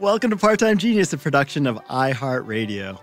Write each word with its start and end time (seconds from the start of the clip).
Welcome 0.00 0.30
to 0.30 0.36
Part 0.36 0.60
Time 0.60 0.78
Genius, 0.78 1.12
a 1.12 1.18
production 1.18 1.66
of 1.66 1.76
iHeartRadio. 1.86 3.00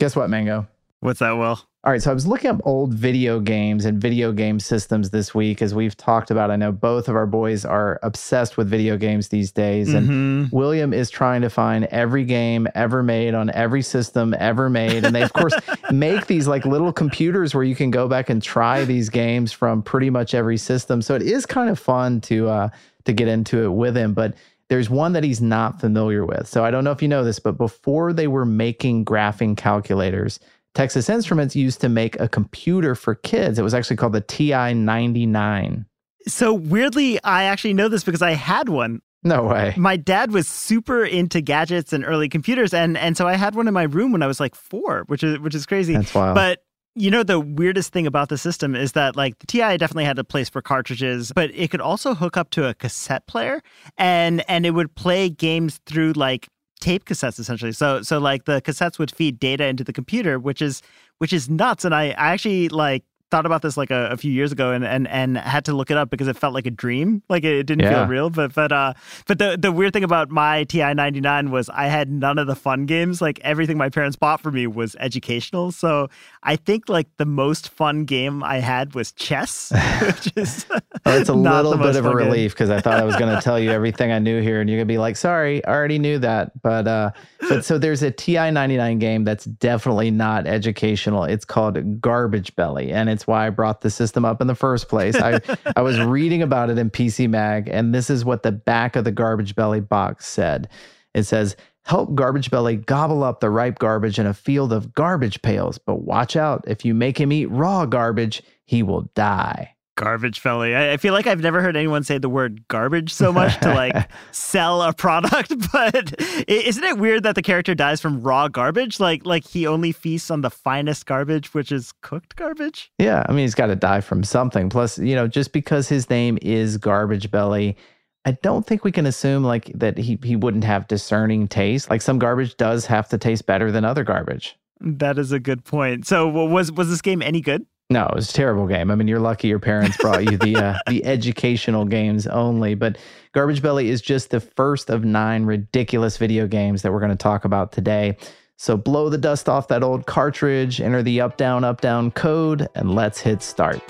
Guess 0.00 0.16
what, 0.16 0.30
Mango? 0.30 0.66
What's 1.00 1.18
that, 1.18 1.32
Will? 1.32 1.60
All 1.84 1.92
right, 1.92 2.00
so 2.00 2.10
I 2.10 2.14
was 2.14 2.26
looking 2.26 2.48
up 2.48 2.62
old 2.64 2.94
video 2.94 3.40
games 3.40 3.84
and 3.84 4.00
video 4.00 4.32
game 4.32 4.58
systems 4.58 5.10
this 5.10 5.34
week, 5.34 5.60
as 5.60 5.74
we've 5.74 5.94
talked 5.94 6.30
about. 6.30 6.50
I 6.50 6.56
know 6.56 6.72
both 6.72 7.10
of 7.10 7.14
our 7.14 7.26
boys 7.26 7.66
are 7.66 8.00
obsessed 8.02 8.56
with 8.56 8.70
video 8.70 8.96
games 8.96 9.28
these 9.28 9.52
days, 9.52 9.92
and 9.92 10.08
Mm-hmm. 10.08 10.56
William 10.56 10.94
is 10.94 11.10
trying 11.10 11.42
to 11.42 11.50
find 11.50 11.84
every 11.86 12.24
game 12.24 12.66
ever 12.74 13.02
made 13.02 13.34
on 13.34 13.50
every 13.50 13.82
system 13.82 14.34
ever 14.38 14.70
made. 14.70 15.04
And 15.04 15.14
they, 15.14 15.20
of 15.20 15.34
course, 15.34 15.52
make 15.92 16.26
these 16.26 16.48
like 16.48 16.64
little 16.64 16.90
computers 16.90 17.54
where 17.54 17.64
you 17.64 17.74
can 17.74 17.90
go 17.90 18.08
back 18.08 18.30
and 18.30 18.42
try 18.42 18.86
these 18.86 19.10
games 19.10 19.52
from 19.52 19.82
pretty 19.82 20.08
much 20.08 20.32
every 20.32 20.56
system. 20.56 21.02
So 21.02 21.14
it 21.14 21.22
is 21.22 21.44
kind 21.44 21.68
of 21.68 21.78
fun 21.78 22.22
to 22.22 22.48
uh, 22.48 22.68
to 23.04 23.12
get 23.12 23.28
into 23.28 23.62
it 23.62 23.70
with 23.70 23.94
him, 23.94 24.14
but. 24.14 24.34
There's 24.68 24.88
one 24.88 25.12
that 25.12 25.22
he's 25.22 25.42
not 25.42 25.78
familiar 25.78 26.24
with. 26.24 26.48
So 26.48 26.64
I 26.64 26.70
don't 26.70 26.84
know 26.84 26.90
if 26.90 27.02
you 27.02 27.06
know 27.06 27.22
this, 27.22 27.38
but 27.38 27.58
before 27.58 28.14
they 28.14 28.26
were 28.26 28.46
making 28.46 29.04
graphing 29.04 29.58
calculators, 29.58 30.40
Texas 30.74 31.08
Instruments 31.08 31.54
used 31.54 31.80
to 31.80 31.88
make 31.88 32.18
a 32.18 32.28
computer 32.28 32.94
for 32.94 33.14
kids. 33.14 33.58
It 33.58 33.62
was 33.62 33.74
actually 33.74 33.96
called 33.96 34.12
the 34.12 34.20
TI 34.20 34.74
99. 34.74 35.86
So 36.26 36.52
weirdly, 36.52 37.22
I 37.22 37.44
actually 37.44 37.74
know 37.74 37.88
this 37.88 38.04
because 38.04 38.22
I 38.22 38.32
had 38.32 38.68
one. 38.68 39.00
No 39.22 39.44
way. 39.44 39.72
My 39.76 39.96
dad 39.96 40.32
was 40.32 40.46
super 40.46 41.04
into 41.04 41.40
gadgets 41.40 41.92
and 41.92 42.04
early 42.04 42.28
computers, 42.28 42.74
and 42.74 42.98
and 42.98 43.16
so 43.16 43.26
I 43.26 43.36
had 43.36 43.54
one 43.54 43.66
in 43.68 43.74
my 43.74 43.84
room 43.84 44.12
when 44.12 44.22
I 44.22 44.26
was 44.26 44.38
like 44.38 44.54
four, 44.54 45.04
which 45.06 45.22
is 45.22 45.38
which 45.38 45.54
is 45.54 45.64
crazy. 45.64 45.94
That's 45.94 46.14
wild. 46.14 46.34
But 46.34 46.62
you 46.94 47.10
know 47.10 47.22
the 47.22 47.40
weirdest 47.40 47.92
thing 47.92 48.06
about 48.06 48.28
the 48.28 48.36
system 48.36 48.74
is 48.74 48.92
that 48.92 49.16
like 49.16 49.38
the 49.38 49.46
TI 49.46 49.78
definitely 49.78 50.04
had 50.04 50.18
a 50.18 50.24
place 50.24 50.50
for 50.50 50.60
cartridges, 50.60 51.32
but 51.34 51.50
it 51.54 51.70
could 51.70 51.80
also 51.80 52.14
hook 52.14 52.36
up 52.36 52.50
to 52.50 52.68
a 52.68 52.74
cassette 52.74 53.26
player 53.26 53.62
and 53.96 54.48
and 54.48 54.66
it 54.66 54.72
would 54.72 54.94
play 54.94 55.30
games 55.30 55.80
through 55.86 56.12
like 56.12 56.48
tape 56.84 57.06
cassettes 57.06 57.38
essentially. 57.38 57.72
So 57.72 58.02
so 58.02 58.18
like 58.18 58.44
the 58.44 58.60
cassettes 58.60 58.98
would 58.98 59.10
feed 59.10 59.40
data 59.40 59.64
into 59.64 59.84
the 59.84 59.92
computer, 59.92 60.38
which 60.38 60.60
is 60.60 60.82
which 61.18 61.32
is 61.32 61.48
nuts. 61.48 61.84
And 61.84 61.94
I, 61.94 62.08
I 62.10 62.28
actually 62.34 62.68
like 62.68 63.04
thought 63.34 63.46
about 63.46 63.62
this 63.62 63.76
like 63.76 63.90
a, 63.90 64.10
a 64.12 64.16
few 64.16 64.30
years 64.30 64.52
ago 64.52 64.70
and, 64.70 64.84
and 64.84 65.08
and 65.08 65.36
had 65.36 65.64
to 65.64 65.72
look 65.72 65.90
it 65.90 65.96
up 65.96 66.08
because 66.08 66.28
it 66.28 66.36
felt 66.36 66.54
like 66.54 66.66
a 66.66 66.70
dream. 66.70 67.20
Like 67.28 67.42
it 67.42 67.64
didn't 67.64 67.82
Yeah. 67.82 67.94
feel 68.02 68.06
real. 68.06 68.30
But 68.30 68.54
but 68.54 68.70
uh 68.70 68.94
but 69.26 69.38
the 69.38 69.56
the 69.60 69.72
weird 69.72 69.92
thing 69.92 70.04
about 70.04 70.30
my 70.30 70.62
TI 70.64 70.94
ninety 70.94 71.20
nine 71.20 71.50
was 71.50 71.68
I 71.68 71.86
had 71.88 72.08
none 72.10 72.38
of 72.38 72.46
the 72.46 72.54
fun 72.54 72.86
games. 72.86 73.20
Like 73.20 73.40
everything 73.42 73.76
my 73.76 73.88
parents 73.88 74.14
bought 74.16 74.40
for 74.40 74.52
me 74.52 74.68
was 74.68 74.94
educational. 75.00 75.72
So 75.72 76.08
I 76.44 76.54
think 76.54 76.88
like 76.88 77.08
the 77.16 77.26
most 77.26 77.70
fun 77.70 78.04
game 78.04 78.44
I 78.44 78.58
had 78.60 78.94
was 78.94 79.10
chess, 79.10 79.72
which 80.02 80.32
is 80.36 80.64
Oh, 81.06 81.18
it's 81.18 81.28
a 81.28 81.34
little 81.34 81.76
bit 81.76 81.96
of 81.96 82.06
a 82.06 82.14
relief 82.14 82.52
because 82.52 82.70
I 82.70 82.80
thought 82.80 83.00
I 83.00 83.04
was 83.04 83.16
going 83.16 83.34
to 83.34 83.42
tell 83.42 83.58
you 83.58 83.70
everything 83.80 84.12
I 84.12 84.18
knew 84.20 84.40
here, 84.40 84.60
and 84.60 84.70
you're 84.70 84.78
going 84.78 84.86
to 84.88 84.92
be 84.92 84.96
like, 84.98 85.16
"Sorry, 85.16 85.62
I 85.66 85.70
already 85.74 85.98
knew 85.98 86.18
that." 86.20 86.52
But 86.62 86.86
uh, 86.86 87.10
but 87.48 87.64
so 87.64 87.76
there's 87.78 88.02
a 88.02 88.10
TI 88.10 88.50
99 88.52 88.98
game 89.00 89.24
that's 89.24 89.44
definitely 89.44 90.10
not 90.10 90.46
educational. 90.46 91.24
It's 91.24 91.44
called 91.44 92.00
Garbage 92.00 92.54
Belly, 92.56 92.90
and 92.92 93.10
it's 93.10 93.23
why 93.26 93.46
I 93.46 93.50
brought 93.50 93.80
the 93.80 93.90
system 93.90 94.24
up 94.24 94.40
in 94.40 94.46
the 94.46 94.54
first 94.54 94.88
place. 94.88 95.16
I 95.16 95.40
I 95.76 95.82
was 95.82 96.00
reading 96.00 96.42
about 96.42 96.70
it 96.70 96.78
in 96.78 96.90
PC 96.90 97.28
Mag, 97.28 97.68
and 97.68 97.94
this 97.94 98.10
is 98.10 98.24
what 98.24 98.42
the 98.42 98.52
back 98.52 98.96
of 98.96 99.04
the 99.04 99.12
Garbage 99.12 99.54
Belly 99.54 99.80
box 99.80 100.26
said. 100.26 100.68
It 101.14 101.24
says. 101.24 101.56
Help 101.86 102.14
Garbage 102.14 102.50
Belly 102.50 102.76
gobble 102.76 103.22
up 103.22 103.40
the 103.40 103.50
ripe 103.50 103.78
garbage 103.78 104.18
in 104.18 104.24
a 104.24 104.32
field 104.32 104.72
of 104.72 104.94
garbage 104.94 105.42
pails, 105.42 105.76
but 105.76 105.96
watch 105.96 106.34
out. 106.34 106.64
If 106.66 106.82
you 106.82 106.94
make 106.94 107.20
him 107.20 107.30
eat 107.30 107.50
raw 107.50 107.84
garbage, 107.84 108.42
he 108.64 108.82
will 108.82 109.02
die. 109.14 109.73
Garbage 109.96 110.42
Belly. 110.42 110.74
I, 110.74 110.94
I 110.94 110.96
feel 110.96 111.12
like 111.12 111.26
I've 111.26 111.40
never 111.40 111.60
heard 111.60 111.76
anyone 111.76 112.02
say 112.02 112.18
the 112.18 112.28
word 112.28 112.66
garbage 112.68 113.12
so 113.12 113.32
much 113.32 113.58
to 113.60 113.72
like 113.74 114.10
sell 114.32 114.82
a 114.82 114.92
product. 114.92 115.52
But 115.72 116.14
isn't 116.48 116.84
it 116.84 116.98
weird 116.98 117.24
that 117.24 117.34
the 117.34 117.42
character 117.42 117.74
dies 117.74 118.00
from 118.00 118.22
raw 118.22 118.48
garbage? 118.48 119.00
Like 119.00 119.26
like 119.26 119.46
he 119.46 119.66
only 119.66 119.92
feasts 119.92 120.30
on 120.30 120.40
the 120.40 120.50
finest 120.50 121.06
garbage, 121.06 121.52
which 121.52 121.72
is 121.72 121.92
cooked 122.00 122.36
garbage. 122.36 122.92
Yeah, 122.98 123.24
I 123.28 123.32
mean, 123.32 123.40
he's 123.40 123.54
got 123.54 123.66
to 123.66 123.76
die 123.76 124.00
from 124.00 124.22
something. 124.22 124.68
Plus, 124.68 124.98
you 124.98 125.14
know, 125.14 125.26
just 125.26 125.52
because 125.52 125.88
his 125.88 126.08
name 126.10 126.38
is 126.42 126.76
Garbage 126.76 127.30
Belly, 127.30 127.76
I 128.24 128.32
don't 128.42 128.66
think 128.66 128.84
we 128.84 128.92
can 128.92 129.06
assume 129.06 129.44
like 129.44 129.70
that 129.74 129.98
he 129.98 130.18
he 130.22 130.36
wouldn't 130.36 130.64
have 130.64 130.88
discerning 130.88 131.48
taste. 131.48 131.90
Like 131.90 132.02
some 132.02 132.18
garbage 132.18 132.56
does 132.56 132.86
have 132.86 133.08
to 133.08 133.18
taste 133.18 133.46
better 133.46 133.70
than 133.70 133.84
other 133.84 134.04
garbage. 134.04 134.56
That 134.80 135.18
is 135.18 135.32
a 135.32 135.40
good 135.40 135.64
point. 135.64 136.06
So 136.06 136.28
was 136.28 136.72
was 136.72 136.88
this 136.88 137.02
game 137.02 137.22
any 137.22 137.40
good? 137.40 137.66
No, 137.90 138.06
it 138.06 138.14
was 138.14 138.30
a 138.30 138.32
terrible 138.32 138.66
game. 138.66 138.90
I 138.90 138.94
mean, 138.94 139.08
you're 139.08 139.20
lucky 139.20 139.48
your 139.48 139.58
parents 139.58 139.96
brought 139.98 140.24
you 140.24 140.38
the 140.38 140.56
uh, 140.56 140.78
the 140.88 141.04
educational 141.04 141.84
games 141.84 142.26
only. 142.26 142.74
But 142.74 142.96
Garbage 143.32 143.60
Belly 143.60 143.90
is 143.90 144.00
just 144.00 144.30
the 144.30 144.40
first 144.40 144.88
of 144.88 145.04
nine 145.04 145.44
ridiculous 145.44 146.16
video 146.16 146.46
games 146.46 146.82
that 146.82 146.92
we're 146.92 147.00
going 147.00 147.10
to 147.10 147.16
talk 147.16 147.44
about 147.44 147.72
today. 147.72 148.16
So 148.56 148.76
blow 148.76 149.10
the 149.10 149.18
dust 149.18 149.48
off 149.48 149.68
that 149.68 149.82
old 149.82 150.06
cartridge, 150.06 150.80
enter 150.80 151.02
the 151.02 151.20
up 151.20 151.36
down 151.36 151.62
up 151.62 151.82
down 151.82 152.10
code, 152.12 152.68
and 152.74 152.94
let's 152.94 153.20
hit 153.20 153.42
start. 153.42 153.82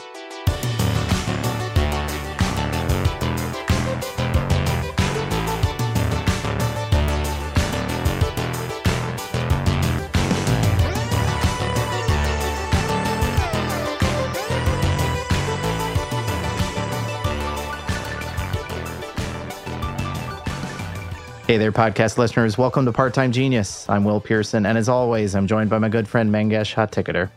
Hey 21.46 21.58
there, 21.58 21.72
podcast 21.72 22.16
listeners. 22.16 22.56
Welcome 22.56 22.86
to 22.86 22.92
Part 22.92 23.12
Time 23.12 23.30
Genius. 23.30 23.86
I'm 23.90 24.02
Will 24.02 24.18
Pearson, 24.18 24.64
and 24.64 24.78
as 24.78 24.88
always, 24.88 25.34
I'm 25.34 25.46
joined 25.46 25.68
by 25.68 25.78
my 25.78 25.90
good 25.90 26.08
friend 26.08 26.32
Mangesh 26.32 26.74
Hattikudur. 26.74 27.30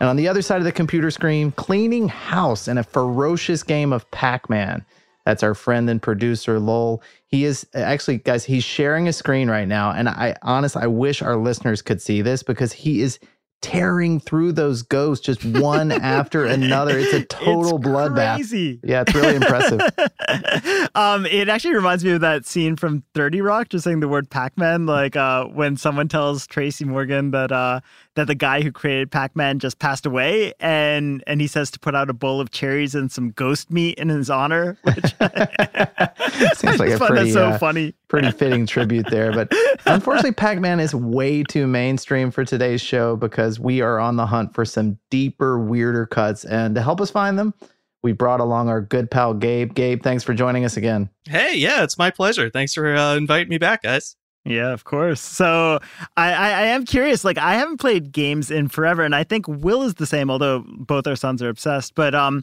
And 0.00 0.08
on 0.08 0.16
the 0.16 0.26
other 0.26 0.42
side 0.42 0.58
of 0.58 0.64
the 0.64 0.72
computer 0.72 1.12
screen, 1.12 1.52
cleaning 1.52 2.08
house 2.08 2.66
in 2.66 2.76
a 2.76 2.82
ferocious 2.82 3.62
game 3.62 3.92
of 3.92 4.10
Pac 4.10 4.50
Man. 4.50 4.84
That's 5.24 5.44
our 5.44 5.54
friend 5.54 5.88
and 5.88 6.02
producer, 6.02 6.58
Lowell. 6.58 7.04
He 7.28 7.44
is 7.44 7.64
actually, 7.72 8.18
guys, 8.18 8.44
he's 8.44 8.64
sharing 8.64 9.06
a 9.06 9.12
screen 9.12 9.48
right 9.48 9.68
now. 9.68 9.92
And 9.92 10.08
I 10.08 10.34
honestly, 10.42 10.82
I 10.82 10.88
wish 10.88 11.22
our 11.22 11.36
listeners 11.36 11.82
could 11.82 12.02
see 12.02 12.20
this 12.20 12.42
because 12.42 12.72
he 12.72 13.00
is 13.00 13.20
tearing 13.62 14.20
through 14.20 14.52
those 14.52 14.82
ghosts 14.82 15.24
just 15.24 15.44
one 15.44 15.90
after 15.92 16.44
another. 16.44 16.98
It's 16.98 17.14
a 17.14 17.24
total 17.24 17.76
it's 17.76 17.86
bloodbath. 17.86 18.36
Crazy. 18.36 18.80
Yeah, 18.82 19.02
it's 19.06 19.14
really 19.14 19.36
impressive. 19.36 19.80
um, 20.94 21.24
it 21.24 21.48
actually 21.48 21.74
reminds 21.74 22.04
me 22.04 22.10
of 22.10 22.20
that 22.20 22.44
scene 22.44 22.76
from 22.76 23.04
30 23.14 23.40
Rock, 23.40 23.70
just 23.70 23.84
saying 23.84 24.00
the 24.00 24.08
word 24.08 24.28
Pac-Man, 24.28 24.86
like 24.86 25.16
uh, 25.16 25.46
when 25.46 25.76
someone 25.76 26.08
tells 26.08 26.46
Tracy 26.46 26.84
Morgan 26.84 27.30
that 27.30 27.50
uh, 27.50 27.80
that 28.14 28.26
the 28.26 28.34
guy 28.34 28.60
who 28.60 28.70
created 28.70 29.10
Pac-Man 29.10 29.58
just 29.58 29.78
passed 29.78 30.04
away, 30.04 30.52
and 30.60 31.24
and 31.26 31.40
he 31.40 31.46
says 31.46 31.70
to 31.72 31.78
put 31.80 31.94
out 31.94 32.10
a 32.10 32.12
bowl 32.12 32.40
of 32.40 32.50
cherries 32.50 32.94
and 32.94 33.10
some 33.10 33.30
ghost 33.30 33.70
meat 33.70 33.98
in 33.98 34.08
his 34.08 34.28
honor, 34.28 34.76
which 34.82 34.96
seems 36.56 36.78
like 36.78 36.90
a 36.90 36.98
pretty 36.98 37.30
so 37.30 37.48
uh, 37.48 37.58
funny, 37.58 37.94
pretty 38.08 38.30
fitting 38.30 38.66
tribute 38.66 39.06
there. 39.10 39.32
But 39.32 39.52
unfortunately, 39.86 40.32
Pac-Man 40.32 40.80
is 40.80 40.94
way 40.94 41.42
too 41.42 41.66
mainstream 41.66 42.30
for 42.30 42.44
today's 42.44 42.80
show 42.80 43.16
because 43.16 43.58
we 43.58 43.80
are 43.80 43.98
on 43.98 44.16
the 44.16 44.26
hunt 44.26 44.54
for 44.54 44.64
some 44.64 44.98
deeper, 45.10 45.58
weirder 45.58 46.06
cuts, 46.06 46.44
and 46.44 46.74
to 46.74 46.82
help 46.82 47.00
us 47.00 47.10
find 47.10 47.38
them. 47.38 47.54
We 48.02 48.12
brought 48.12 48.40
along 48.40 48.68
our 48.68 48.80
good 48.80 49.12
pal 49.12 49.32
Gabe. 49.32 49.74
Gabe, 49.74 50.02
thanks 50.02 50.24
for 50.24 50.34
joining 50.34 50.64
us 50.64 50.76
again. 50.76 51.08
Hey, 51.24 51.54
yeah, 51.56 51.84
it's 51.84 51.96
my 51.96 52.10
pleasure. 52.10 52.50
Thanks 52.50 52.74
for 52.74 52.96
uh, 52.96 53.14
inviting 53.14 53.48
me 53.48 53.58
back, 53.58 53.82
guys. 53.82 54.16
Yeah, 54.44 54.72
of 54.72 54.84
course. 54.84 55.20
So 55.20 55.78
I, 56.16 56.32
I, 56.32 56.48
I, 56.50 56.62
am 56.62 56.84
curious. 56.84 57.24
Like 57.24 57.38
I 57.38 57.54
haven't 57.54 57.78
played 57.78 58.10
games 58.10 58.50
in 58.50 58.68
forever, 58.68 59.02
and 59.02 59.14
I 59.14 59.22
think 59.22 59.46
Will 59.46 59.82
is 59.82 59.94
the 59.94 60.06
same. 60.06 60.30
Although 60.30 60.64
both 60.66 61.06
our 61.06 61.14
sons 61.14 61.42
are 61.42 61.48
obsessed. 61.48 61.94
But 61.94 62.14
um, 62.14 62.42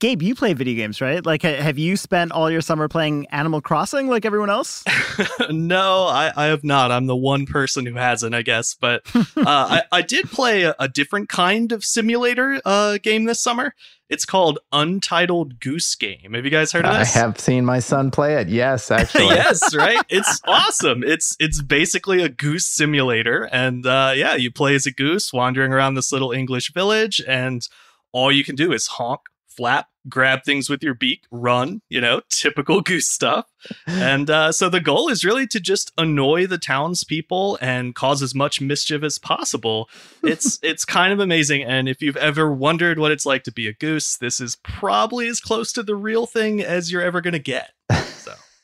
Gabe, 0.00 0.22
you 0.22 0.34
play 0.34 0.54
video 0.54 0.76
games, 0.76 1.02
right? 1.02 1.24
Like, 1.26 1.42
have 1.42 1.76
you 1.76 1.94
spent 1.94 2.32
all 2.32 2.50
your 2.50 2.62
summer 2.62 2.88
playing 2.88 3.26
Animal 3.26 3.60
Crossing 3.60 4.08
like 4.08 4.24
everyone 4.24 4.48
else? 4.48 4.82
no, 5.50 6.06
I, 6.06 6.32
I 6.34 6.46
have 6.46 6.64
not. 6.64 6.90
I'm 6.90 7.04
the 7.04 7.14
one 7.14 7.44
person 7.44 7.84
who 7.84 7.96
hasn't, 7.96 8.34
I 8.34 8.40
guess. 8.40 8.74
But 8.74 9.02
uh, 9.14 9.24
I, 9.36 9.82
I 9.92 10.00
did 10.00 10.30
play 10.30 10.62
a, 10.62 10.74
a, 10.78 10.88
different 10.88 11.28
kind 11.28 11.70
of 11.70 11.84
simulator 11.84 12.62
uh, 12.64 12.96
game 13.02 13.24
this 13.24 13.42
summer. 13.42 13.74
It's 14.08 14.24
called 14.24 14.58
Untitled 14.72 15.60
Goose 15.60 15.94
Game. 15.94 16.32
Have 16.32 16.46
you 16.46 16.50
guys 16.50 16.72
heard 16.72 16.86
of 16.86 16.98
this? 16.98 17.14
I 17.14 17.18
have 17.18 17.38
seen 17.38 17.66
my 17.66 17.80
son 17.80 18.10
play 18.10 18.36
it. 18.36 18.48
Yes, 18.48 18.90
actually. 18.90 19.26
yes, 19.26 19.74
right. 19.76 20.02
It's 20.08 20.40
awesome. 20.46 21.04
It's 21.04 21.36
it's 21.38 21.60
basically 21.60 22.22
a 22.22 22.30
goose 22.30 22.66
simulator, 22.66 23.50
and 23.52 23.84
uh, 23.84 24.14
yeah, 24.16 24.34
you 24.34 24.50
play 24.50 24.74
as 24.74 24.86
a 24.86 24.92
goose 24.92 25.30
wandering 25.30 25.74
around 25.74 25.92
this 25.92 26.10
little 26.10 26.32
English 26.32 26.72
village, 26.72 27.20
and 27.28 27.68
all 28.12 28.32
you 28.32 28.44
can 28.44 28.56
do 28.56 28.72
is 28.72 28.86
honk 28.86 29.20
flap, 29.50 29.88
grab 30.08 30.44
things 30.44 30.70
with 30.70 30.82
your 30.82 30.94
beak, 30.94 31.24
run, 31.30 31.82
you 31.88 32.00
know, 32.00 32.22
typical 32.30 32.80
goose 32.80 33.08
stuff. 33.08 33.46
And 33.86 34.30
uh, 34.30 34.52
so 34.52 34.68
the 34.68 34.80
goal 34.80 35.08
is 35.08 35.24
really 35.24 35.46
to 35.48 35.60
just 35.60 35.92
annoy 35.98 36.46
the 36.46 36.58
townspeople 36.58 37.58
and 37.60 37.94
cause 37.94 38.22
as 38.22 38.34
much 38.34 38.60
mischief 38.60 39.02
as 39.02 39.18
possible. 39.18 39.88
It's 40.22 40.58
it's 40.62 40.84
kind 40.84 41.12
of 41.12 41.20
amazing. 41.20 41.62
And 41.62 41.88
if 41.88 42.00
you've 42.00 42.16
ever 42.16 42.52
wondered 42.52 42.98
what 42.98 43.12
it's 43.12 43.26
like 43.26 43.44
to 43.44 43.52
be 43.52 43.68
a 43.68 43.72
goose, 43.72 44.16
this 44.16 44.40
is 44.40 44.56
probably 44.56 45.28
as 45.28 45.40
close 45.40 45.72
to 45.74 45.82
the 45.82 45.96
real 45.96 46.26
thing 46.26 46.62
as 46.62 46.90
you're 46.90 47.02
ever 47.02 47.20
gonna 47.20 47.38
get. 47.38 47.72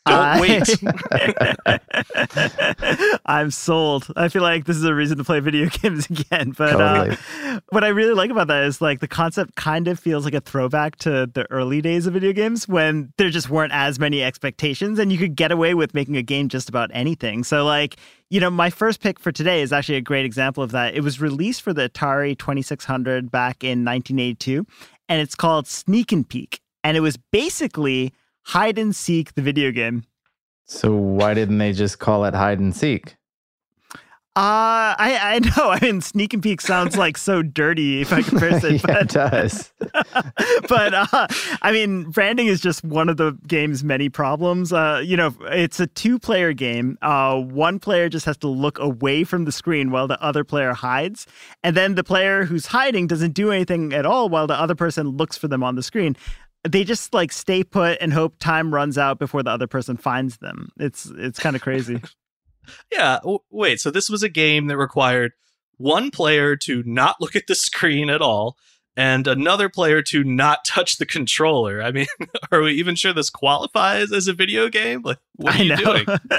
Don't 0.07 0.41
wait. 0.41 0.63
I'm 3.27 3.51
sold. 3.51 4.07
I 4.17 4.29
feel 4.29 4.43
like 4.43 4.65
this 4.65 4.77
is 4.77 4.85
a 4.85 4.95
reason 4.95 5.19
to 5.19 5.25
play 5.25 5.41
video 5.41 5.69
games 5.83 6.07
again. 6.09 6.53
But 6.57 6.73
totally. 6.73 7.17
uh, 7.43 7.61
what 7.71 7.85
I 7.85 7.89
really 7.89 8.15
like 8.15 8.31
about 8.31 8.47
that 8.49 8.65
is 8.65 8.81
like 8.81 9.01
the 9.01 9.09
concept 9.09 9.57
kind 9.57 9.89
of 9.89 9.99
feels 9.99 10.25
like 10.25 10.35
a 10.35 10.41
throwback 10.41 10.97
to 10.97 11.31
the 11.33 11.51
early 11.51 11.83
days 11.83 12.07
of 12.07 12.13
video 12.15 12.33
games 12.33 12.69
when 12.69 13.13
there 13.19 13.31
just 13.31 13.51
weren't 13.51 13.73
as 13.73 13.99
many 13.99 14.23
expectations 14.23 14.99
and 14.99 15.13
you 15.13 15.19
could 15.19 15.35
get 15.35 15.51
away 15.51 15.75
with 15.75 15.95
making 15.95 16.17
a 16.17 16.23
game 16.23 16.49
just 16.49 16.69
about 16.69 16.91
anything. 16.93 17.45
So 17.45 17.65
like 17.65 17.97
you 18.29 18.41
know, 18.41 18.51
my 18.51 18.71
first 18.71 19.01
pick 19.01 19.21
for 19.21 19.31
today 19.31 19.63
is 19.63 19.73
actually 19.73 19.97
a 19.97 20.01
great 20.01 20.25
example 20.25 20.63
of 20.63 20.73
that. 20.73 20.95
It 20.95 21.03
was 21.03 21.21
released 21.21 21.63
for 21.63 21.73
the 21.73 21.89
Atari 21.89 22.37
2600 22.37 23.31
back 23.31 23.63
in 23.63 23.85
1982, 23.85 24.67
and 25.09 25.21
it's 25.21 25.37
called 25.37 25.69
Sneak 25.69 26.11
and 26.11 26.29
Peek. 26.29 26.61
And 26.83 26.97
it 26.97 27.01
was 27.01 27.17
basically 27.17 28.13
hide 28.47 28.79
and 28.79 28.95
seek 28.95 29.35
the 29.35 29.43
video 29.43 29.73
game. 29.73 30.05
So 30.67 30.95
why 30.95 31.35
didn't 31.35 31.59
they 31.59 31.73
just 31.73 31.99
call 31.99 32.25
it 32.25 32.35
hide 32.35 32.59
and 32.59 32.75
seek? 32.75 33.17
Uh, 34.37 34.93
I 34.99 35.19
I 35.23 35.39
know. 35.39 35.71
I 35.71 35.79
mean, 35.81 36.03
sneak 36.03 36.35
and 36.35 36.43
peek 36.43 36.61
sounds 36.61 36.95
like 36.99 37.17
so 37.17 37.43
dirty 37.43 38.03
if 38.03 38.13
I 38.13 38.21
compare 38.21 38.51
it. 38.63 38.63
yeah, 38.65 38.81
but, 38.85 39.03
it 39.03 39.09
does. 39.09 39.73
but 40.69 40.93
uh, 40.95 41.27
I 41.63 41.73
mean, 41.73 42.11
branding 42.11 42.47
is 42.47 42.61
just 42.61 42.85
one 42.85 43.09
of 43.09 43.17
the 43.17 43.33
game's 43.47 43.83
many 43.83 44.11
problems. 44.11 44.75
Uh, 44.75 45.01
you 45.03 45.17
know, 45.17 45.35
it's 45.45 45.81
a 45.81 45.87
two-player 45.87 46.53
game. 46.53 46.99
Uh, 47.01 47.41
one 47.41 47.79
player 47.79 48.11
just 48.11 48.27
has 48.27 48.37
to 48.39 48.49
look 48.49 48.79
away 48.79 49.25
from 49.25 49.47
the 49.47 49.53
screen 49.53 49.91
while 49.91 50.07
the 50.07 50.23
other 50.23 50.45
player 50.45 50.75
hides, 50.75 51.27
and 51.65 51.75
then 51.75 51.95
the 51.95 52.05
player 52.05 52.45
who's 52.45 52.67
hiding 52.67 53.07
doesn't 53.07 53.33
do 53.33 53.51
anything 53.51 53.95
at 53.95 54.05
all 54.05 54.29
while 54.29 54.47
the 54.47 54.61
other 54.61 54.75
person 54.75 55.09
looks 55.17 55.39
for 55.39 55.49
them 55.49 55.63
on 55.63 55.77
the 55.77 55.83
screen 55.83 56.15
they 56.69 56.85
just 56.85 57.15
like 57.15 57.33
stay 57.33 57.65
put 57.65 57.99
and 58.01 58.13
hope 58.13 58.39
time 58.39 58.73
runs 58.73 58.99
out 58.99 59.19
before 59.19 59.43
the 59.43 59.51
other 59.51 59.67
person 59.67 59.97
finds 59.97 60.39
them. 60.39 60.71
It's 60.79 61.11
it's 61.17 61.39
kind 61.39 61.57
of 61.57 61.63
crazy. 61.63 62.01
yeah. 62.93 63.19
wait. 63.51 63.81
So 63.81 63.91
this 63.91 64.09
was 64.11 64.23
a 64.23 64.29
game 64.29 64.67
that 64.67 64.77
required 64.77 65.33
one 65.79 66.11
player 66.11 66.57
to 66.57 66.83
not 66.85 67.17
look 67.21 67.37
at 67.37 67.47
the 67.47 67.55
screen 67.55 68.11
at 68.11 68.23
all 68.23 68.57
and 68.97 69.27
another 69.27 69.69
player 69.69 70.01
to 70.01 70.25
not 70.25 70.65
touch 70.65 70.97
the 70.97 71.07
controller. 71.07 71.83
I 71.83 71.93
mean, 71.93 72.07
are 72.53 72.63
we 72.63 72.73
even 72.73 72.95
sure 72.95 73.13
this 73.13 73.31
qualifies 73.31 74.11
as 74.11 74.27
a 74.27 74.33
video 74.33 74.69
game? 74.69 75.03
Like, 75.03 75.19
what 75.35 75.55
are 75.55 75.59
I 75.59 75.63
you 75.63 75.69
know. 75.71 75.77
doing? 75.77 76.07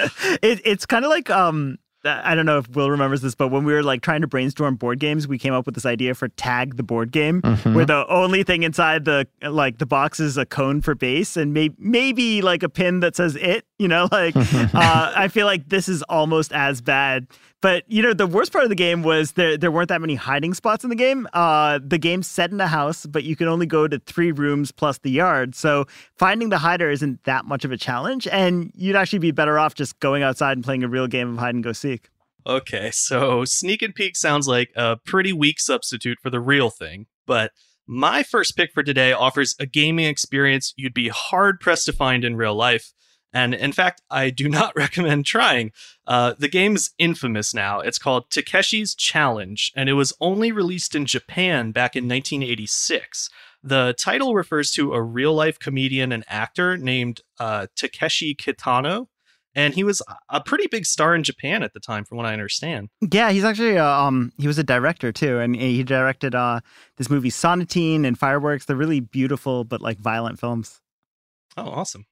it, 0.42 0.62
it's 0.66 0.86
kind 0.86 1.06
of 1.06 1.10
like 1.10 1.30
um, 1.30 1.78
I 2.06 2.36
don't 2.36 2.46
know 2.46 2.60
if 2.60 2.70
Will 2.70 2.90
remembers 2.90 3.22
this, 3.22 3.36
but 3.36 3.50
when 3.50 3.64
we 3.64 3.74
were 3.74 3.84
like 3.84 4.02
trying 4.02 4.22
to 4.22 4.28
brainstorm 4.28 4.76
board 4.76 5.00
games, 5.00 5.28
we 5.28 5.38
came 5.38 5.54
up 5.54 5.66
with 5.66 5.76
this 5.76 5.86
idea 5.86 6.14
for 6.14 6.28
Tag 6.30 6.78
the 6.78 6.84
board 6.84 7.12
game, 7.12 7.42
mm-hmm. 7.42 7.74
where 7.74 7.86
the 7.86 8.08
only 8.08 8.44
thing 8.44 8.64
inside 8.64 9.06
the 9.06 9.28
like 9.42 9.80
the 9.80 9.86
box 9.86 10.20
is 10.20 10.38
a 10.38 10.46
cone 10.46 10.82
for 10.82 10.96
base 10.96 11.38
and 11.38 11.54
may- 11.54 11.76
maybe 11.78 12.42
like 12.42 12.64
a 12.64 12.70
pin 12.70 13.00
that 13.02 13.16
says 13.16 13.36
it. 13.36 13.66
You 13.80 13.88
know, 13.88 14.08
like 14.12 14.36
uh, 14.36 15.14
I 15.16 15.28
feel 15.28 15.46
like 15.46 15.70
this 15.70 15.90
is 15.90 16.04
almost 16.04 16.54
as 16.54 16.82
bad. 16.82 17.28
But 17.60 17.86
you 17.88 18.04
know, 18.04 18.14
the 18.14 18.28
worst 18.28 18.52
part 18.52 18.66
of 18.66 18.70
the 18.70 18.76
game 18.76 19.02
was 19.02 19.32
there 19.32 19.58
there 19.58 19.72
weren't 19.72 19.90
that 19.90 20.00
many 20.00 20.14
hiding 20.14 20.54
spots 20.54 20.84
in 20.84 20.92
the 20.92 20.96
game. 20.96 21.28
Uh, 21.34 21.80
the 21.84 21.98
game's 21.98 22.28
set 22.28 22.52
in 22.52 22.62
a 22.62 22.68
house, 22.68 23.06
but 23.08 23.24
you 23.24 23.36
can 23.36 23.48
only 23.48 23.66
go 23.66 23.88
to 23.88 23.98
three 24.00 24.32
rooms 24.32 24.72
plus 24.72 25.00
the 25.00 25.10
yard. 25.10 25.56
So 25.56 25.86
finding 26.16 26.50
the 26.50 26.60
hider 26.60 26.92
isn't 26.92 27.24
that 27.24 27.46
much 27.46 27.66
of 27.66 27.72
a 27.72 27.78
challenge, 27.78 28.28
and 28.28 28.72
you'd 28.76 28.96
actually 28.96 29.20
be 29.20 29.32
better 29.32 29.58
off 29.58 29.74
just 29.74 30.00
going 30.00 30.22
outside 30.22 30.56
and 30.56 30.64
playing 30.64 30.84
a 30.84 30.88
real 30.88 31.08
game 31.08 31.34
of 31.34 31.40
hide 31.40 31.56
and 31.56 31.64
go 31.64 31.74
seek. 31.74 31.97
Okay, 32.48 32.92
so 32.92 33.44
Sneak 33.44 33.82
and 33.82 33.94
Peek 33.94 34.16
sounds 34.16 34.48
like 34.48 34.72
a 34.74 34.96
pretty 34.96 35.34
weak 35.34 35.60
substitute 35.60 36.18
for 36.22 36.30
the 36.30 36.40
real 36.40 36.70
thing, 36.70 37.08
but 37.26 37.52
my 37.86 38.24
first 38.24 38.56
pick 38.56 38.72
for 38.74 38.84
today 38.84 39.12
offers 39.12 39.54
a 39.60 39.66
gaming 39.66 40.06
experience 40.06 40.74
you'd 40.78 40.94
be 40.94 41.10
hard 41.10 41.60
pressed 41.60 41.86
to 41.88 41.94
find 41.94 42.24
in 42.24 42.38
real 42.38 42.56
life. 42.56 42.94
And 43.34 43.54
in 43.54 43.74
fact, 43.74 44.02
I 44.10 44.30
do 44.30 44.48
not 44.50 44.78
recommend 44.78 45.26
trying. 45.26 45.74
Uh, 46.06 46.36
the 46.40 46.48
game's 46.48 46.92
infamous 46.98 47.54
now. 47.54 47.82
It's 47.82 48.00
called 48.00 48.30
Takeshi's 48.30 48.96
Challenge, 48.96 49.74
and 49.76 49.90
it 49.90 49.94
was 49.94 50.14
only 50.22 50.54
released 50.54 50.96
in 50.96 51.06
Japan 51.06 51.74
back 51.74 51.98
in 51.98 52.06
1986. 52.06 53.30
The 53.62 53.94
title 54.00 54.36
refers 54.36 54.72
to 54.72 54.94
a 54.94 55.02
real 55.02 55.34
life 55.34 55.60
comedian 55.60 56.14
and 56.14 56.24
actor 56.30 56.78
named 56.78 57.20
uh, 57.42 57.68
Takeshi 57.76 58.36
Kitano. 58.36 59.08
And 59.58 59.74
he 59.74 59.84
was 59.84 60.04
a 60.30 60.40
pretty 60.40 60.68
big 60.68 60.86
star 60.86 61.16
in 61.16 61.24
Japan 61.24 61.64
at 61.64 61.74
the 61.74 61.80
time, 61.80 62.06
from 62.06 62.18
what 62.18 62.28
I 62.28 62.32
understand. 62.32 62.90
Yeah, 63.02 63.32
he's 63.32 63.44
actually 63.44 63.78
uh, 63.78 63.86
um 63.86 64.32
he 64.38 64.48
was 64.48 64.60
a 64.60 64.64
director 64.64 65.12
too, 65.12 65.40
and 65.40 65.56
he 65.56 65.84
directed 65.84 66.36
uh 66.36 66.62
this 66.98 67.10
movie 67.10 67.32
Sonatine 67.32 68.06
and 68.06 68.18
Fireworks. 68.18 68.66
They're 68.66 68.76
really 68.76 69.00
beautiful 69.00 69.64
but 69.64 69.82
like 69.82 69.98
violent 69.98 70.40
films. 70.40 70.80
Oh, 71.58 71.70
awesome. 71.70 72.06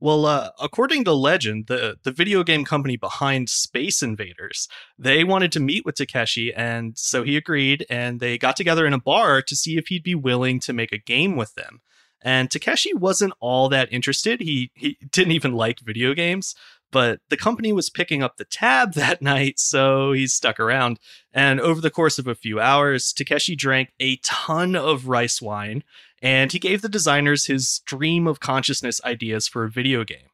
Well, 0.00 0.26
uh, 0.26 0.50
according 0.60 1.04
to 1.04 1.12
legend, 1.12 1.68
the, 1.68 1.96
the 2.02 2.12
video 2.12 2.42
game 2.44 2.66
company 2.66 2.96
behind 2.96 3.48
Space 3.48 4.02
Invaders, 4.02 4.68
they 4.98 5.24
wanted 5.24 5.52
to 5.52 5.60
meet 5.60 5.86
with 5.86 5.94
Takeshi, 5.94 6.52
and 6.52 6.98
so 6.98 7.22
he 7.22 7.34
agreed, 7.36 7.86
and 7.88 8.20
they 8.20 8.36
got 8.36 8.56
together 8.56 8.86
in 8.86 8.92
a 8.92 9.00
bar 9.00 9.40
to 9.40 9.56
see 9.56 9.78
if 9.78 9.86
he'd 9.86 10.02
be 10.02 10.14
willing 10.14 10.60
to 10.60 10.74
make 10.74 10.92
a 10.92 10.98
game 10.98 11.34
with 11.34 11.54
them. 11.54 11.80
And 12.22 12.50
Takeshi 12.50 12.92
wasn't 12.92 13.34
all 13.40 13.68
that 13.68 13.92
interested. 13.92 14.40
He 14.40 14.70
he 14.74 14.98
didn't 15.12 15.32
even 15.32 15.52
like 15.52 15.80
video 15.80 16.12
games, 16.12 16.54
but 16.90 17.20
the 17.28 17.36
company 17.36 17.72
was 17.72 17.90
picking 17.90 18.22
up 18.22 18.36
the 18.36 18.44
tab 18.44 18.92
that 18.94 19.22
night, 19.22 19.58
so 19.58 20.12
he 20.12 20.26
stuck 20.26 20.60
around. 20.60 20.98
And 21.32 21.60
over 21.60 21.80
the 21.80 21.90
course 21.90 22.18
of 22.18 22.26
a 22.26 22.34
few 22.34 22.60
hours, 22.60 23.12
Takeshi 23.12 23.56
drank 23.56 23.90
a 24.00 24.16
ton 24.24 24.76
of 24.76 25.08
rice 25.08 25.42
wine 25.42 25.82
and 26.22 26.52
he 26.52 26.58
gave 26.58 26.82
the 26.82 26.88
designers 26.88 27.46
his 27.46 27.68
stream 27.68 28.26
of 28.26 28.40
consciousness 28.40 29.00
ideas 29.04 29.46
for 29.46 29.64
a 29.64 29.70
video 29.70 30.04
game. 30.04 30.28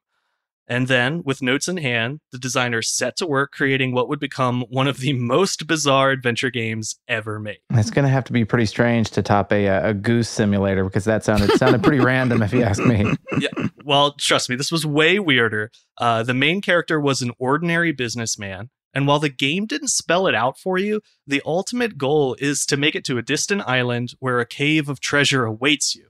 And 0.69 0.87
then, 0.89 1.23
with 1.25 1.43
notes 1.43 1.69
in 1.69 1.77
hand, 1.79 2.21
the 2.31 2.39
designers 2.39 2.89
set 2.89 3.17
to 3.17 3.27
work 3.27 3.51
creating 3.53 3.93
what 3.93 4.09
would 4.09 4.21
become 4.21 4.65
one 4.71 4.87
of 4.87 4.99
the 4.99 5.13
most 5.13 5.67
bizarre 5.67 6.11
adventure 6.11 6.51
games 6.51 6.99
ever 7.09 7.39
made. 7.41 7.59
It's 7.71 7.91
going 7.91 8.05
to 8.05 8.11
have 8.11 8.25
to 8.25 8.33
be 8.33 8.45
pretty 8.45 8.67
strange 8.67 9.11
to 9.11 9.23
top 9.23 9.53
a, 9.53 9.67
a 9.67 9.93
goose 9.93 10.29
simulator 10.29 10.85
because 10.85 11.05
that 11.05 11.25
sounded 11.25 11.51
sounded 11.59 11.83
pretty 11.83 11.99
random, 12.05 12.43
if 12.43 12.53
you 12.53 12.63
ask 12.63 12.83
me. 12.85 13.05
Yeah, 13.39 13.49
well, 13.85 14.15
trust 14.15 14.49
me, 14.49 14.57
this 14.57 14.71
was 14.71 14.87
way 14.87 15.19
weirder. 15.19 15.71
Uh, 15.99 16.23
the 16.23 16.35
main 16.35 16.61
character 16.61 17.01
was 17.01 17.23
an 17.23 17.33
ordinary 17.39 17.93
businessman 17.93 18.71
And 18.95 19.07
while 19.07 19.19
the 19.19 19.29
game 19.29 19.67
didn't 19.67 19.89
spell 19.89 20.27
it 20.27 20.35
out 20.35 20.59
for 20.59 20.79
you, 20.79 21.01
the 21.27 21.43
ultimate 21.45 21.97
goal 21.99 22.37
is 22.39 22.67
to 22.67 22.77
make 22.77 22.95
it 22.95 23.05
to 23.07 23.19
a 23.19 23.23
distant 23.23 23.63
island 23.67 24.15
where 24.21 24.41
a 24.41 24.47
cave 24.47 24.89
of 24.89 25.01
treasure 25.01 25.45
awaits 25.45 25.95
you. 25.95 26.09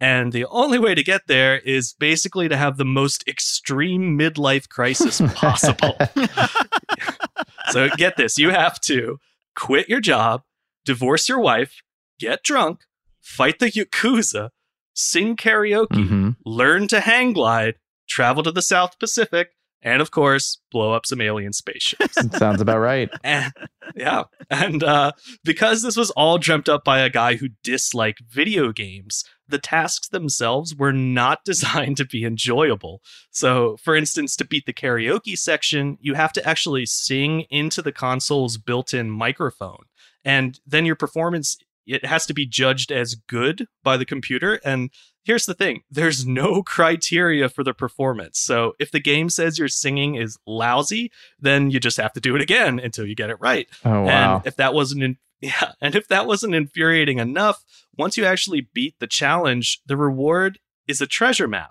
And 0.00 0.32
the 0.32 0.44
only 0.46 0.78
way 0.78 0.94
to 0.94 1.02
get 1.02 1.22
there 1.26 1.58
is 1.58 1.92
basically 1.98 2.48
to 2.48 2.56
have 2.56 2.76
the 2.76 2.84
most 2.84 3.24
extreme 3.26 4.16
midlife 4.18 4.68
crisis 4.68 5.20
possible. 5.34 5.96
so 7.70 7.88
get 7.96 8.16
this 8.16 8.38
you 8.38 8.50
have 8.50 8.80
to 8.82 9.18
quit 9.56 9.88
your 9.88 10.00
job, 10.00 10.42
divorce 10.84 11.28
your 11.28 11.40
wife, 11.40 11.82
get 12.18 12.42
drunk, 12.42 12.80
fight 13.20 13.58
the 13.58 13.70
Yakuza, 13.70 14.50
sing 14.94 15.36
karaoke, 15.36 16.08
Mhm. 16.08 16.36
learn 16.44 16.88
to 16.88 17.00
hang 17.00 17.32
glide, 17.32 17.74
travel 18.08 18.42
to 18.44 18.52
the 18.52 18.62
South 18.62 18.98
Pacific, 18.98 19.50
and 19.82 20.00
of 20.02 20.10
course, 20.10 20.58
blow 20.72 20.92
up 20.92 21.06
some 21.06 21.20
alien 21.20 21.52
spaceships. 21.52 22.14
Sounds 22.38 22.60
about 22.60 22.78
right. 22.78 23.10
and, 23.22 23.52
yeah. 23.94 24.24
And 24.50 24.82
uh, 24.82 25.12
because 25.44 25.82
this 25.82 25.96
was 25.96 26.10
all 26.12 26.38
dreamt 26.38 26.68
up 26.68 26.84
by 26.84 27.00
a 27.00 27.10
guy 27.10 27.36
who 27.36 27.48
disliked 27.62 28.22
video 28.28 28.72
games, 28.72 29.24
the 29.48 29.58
tasks 29.58 30.08
themselves 30.08 30.74
were 30.74 30.92
not 30.92 31.42
designed 31.44 31.96
to 31.98 32.04
be 32.04 32.24
enjoyable. 32.24 33.00
So, 33.30 33.76
for 33.78 33.96
instance, 33.96 34.36
to 34.36 34.44
beat 34.44 34.66
the 34.66 34.72
karaoke 34.72 35.36
section, 35.38 35.98
you 36.00 36.14
have 36.14 36.32
to 36.34 36.48
actually 36.48 36.86
sing 36.86 37.42
into 37.50 37.82
the 37.82 37.92
console's 37.92 38.56
built 38.58 38.92
in 38.94 39.10
microphone. 39.10 39.84
And 40.24 40.58
then 40.66 40.84
your 40.86 40.96
performance 40.96 41.56
it 41.88 42.04
has 42.04 42.26
to 42.26 42.34
be 42.34 42.44
judged 42.44 42.92
as 42.92 43.14
good 43.14 43.66
by 43.82 43.96
the 43.96 44.04
computer 44.04 44.60
and 44.62 44.90
here's 45.24 45.46
the 45.46 45.54
thing 45.54 45.80
there's 45.90 46.26
no 46.26 46.62
criteria 46.66 47.48
for 47.48 47.64
the 47.64 47.72
performance 47.72 48.38
so 48.38 48.74
if 48.78 48.90
the 48.90 49.00
game 49.00 49.30
says 49.30 49.58
your 49.58 49.68
singing 49.68 50.14
is 50.14 50.36
lousy 50.46 51.10
then 51.40 51.70
you 51.70 51.80
just 51.80 51.96
have 51.96 52.12
to 52.12 52.20
do 52.20 52.36
it 52.36 52.42
again 52.42 52.78
until 52.78 53.06
you 53.06 53.14
get 53.14 53.30
it 53.30 53.38
right 53.40 53.68
Oh 53.86 54.02
wow. 54.02 54.36
and 54.36 54.46
if 54.46 54.56
that 54.56 54.74
wasn't 54.74 55.02
in, 55.02 55.16
yeah, 55.40 55.72
and 55.80 55.94
if 55.94 56.08
that 56.08 56.26
wasn't 56.26 56.54
infuriating 56.54 57.18
enough, 57.18 57.62
once 57.96 58.16
you 58.16 58.24
actually 58.24 58.68
beat 58.72 58.94
the 58.98 59.06
challenge, 59.06 59.80
the 59.86 59.96
reward 59.96 60.58
is 60.86 61.00
a 61.00 61.06
treasure 61.06 61.48
map. 61.48 61.70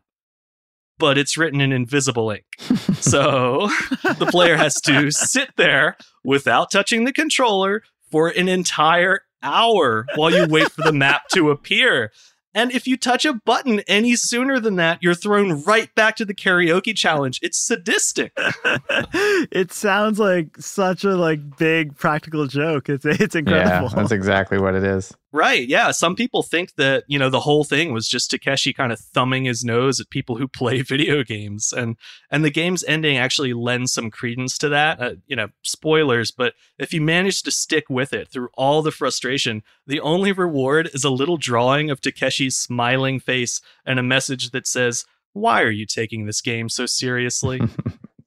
But 0.99 1.17
it's 1.17 1.37
written 1.37 1.61
in 1.61 1.71
invisible 1.71 2.31
ink. 2.31 2.45
so 2.99 3.69
the 4.17 4.27
player 4.31 4.57
has 4.57 4.81
to 4.81 5.11
sit 5.11 5.51
there 5.55 5.95
without 6.23 6.71
touching 6.71 7.03
the 7.03 7.13
controller 7.13 7.83
for 8.09 8.29
an 8.29 8.47
entire 8.47 9.21
hour 9.43 10.07
while 10.15 10.31
you 10.31 10.47
wait 10.47 10.71
for 10.71 10.81
the 10.81 10.93
map 10.93 11.27
to 11.33 11.51
appear. 11.51 12.11
And 12.57 12.71
if 12.71 12.87
you 12.87 12.97
touch 12.97 13.23
a 13.23 13.33
button 13.33 13.81
any 13.81 14.15
sooner 14.15 14.59
than 14.59 14.77
that, 14.77 15.03
you're 15.03 15.13
thrown 15.13 15.63
right 15.65 15.93
back 15.93 16.15
to 16.15 16.25
the 16.25 16.33
karaoke 16.33 16.95
challenge. 16.95 17.39
It's 17.43 17.59
sadistic. 17.59 18.31
it 18.35 19.71
sounds 19.71 20.17
like 20.17 20.57
such 20.57 21.03
a 21.03 21.15
like 21.15 21.57
big 21.57 21.95
practical 21.95 22.47
joke. 22.47 22.89
It's 22.89 23.05
it's 23.05 23.35
incredible. 23.35 23.51
yeah, 23.51 23.75
incredible. 23.75 24.01
that's 24.01 24.11
exactly 24.11 24.57
what 24.57 24.73
it 24.73 24.83
is. 24.83 25.15
Right. 25.33 25.67
Yeah. 25.67 25.91
Some 25.91 26.15
people 26.15 26.41
think 26.41 26.75
that, 26.75 27.03
you 27.07 27.19
know, 27.19 27.29
the 27.29 27.41
whole 27.41 27.65
thing 27.65 27.91
was 27.91 28.07
just 28.07 28.31
Takeshi 28.31 28.71
kind 28.71 28.93
of 28.93 28.99
thumbing 28.99 29.43
his 29.43 29.63
nose 29.63 29.99
at 29.99 30.09
people 30.09 30.37
who 30.37 30.47
play 30.47 30.81
video 30.81 31.23
games. 31.23 31.73
And 31.73 31.97
and 32.31 32.45
the 32.45 32.49
game's 32.49 32.83
ending 32.85 33.17
actually 33.17 33.53
lends 33.53 33.91
some 33.91 34.09
credence 34.09 34.57
to 34.59 34.69
that. 34.69 35.01
Uh, 35.01 35.15
you 35.27 35.35
know, 35.35 35.49
spoilers, 35.63 36.31
but 36.31 36.53
if 36.79 36.93
you 36.93 37.01
manage 37.01 37.43
to 37.43 37.51
stick 37.51 37.85
with 37.89 38.13
it 38.13 38.29
through 38.29 38.49
all 38.53 38.81
the 38.81 38.91
frustration, 38.91 39.63
the 39.85 39.99
only 39.99 40.31
reward 40.31 40.89
is 40.93 41.03
a 41.03 41.09
little 41.09 41.37
drawing 41.37 41.89
of 41.89 41.99
Takeshi's 41.99 42.57
smiling 42.57 43.19
face 43.19 43.59
and 43.85 43.99
a 43.99 44.03
message 44.03 44.51
that 44.51 44.65
says, 44.65 45.05
Why 45.33 45.61
are 45.61 45.71
you 45.71 45.85
taking 45.85 46.25
this 46.25 46.39
game 46.39 46.69
so 46.69 46.85
seriously? 46.85 47.59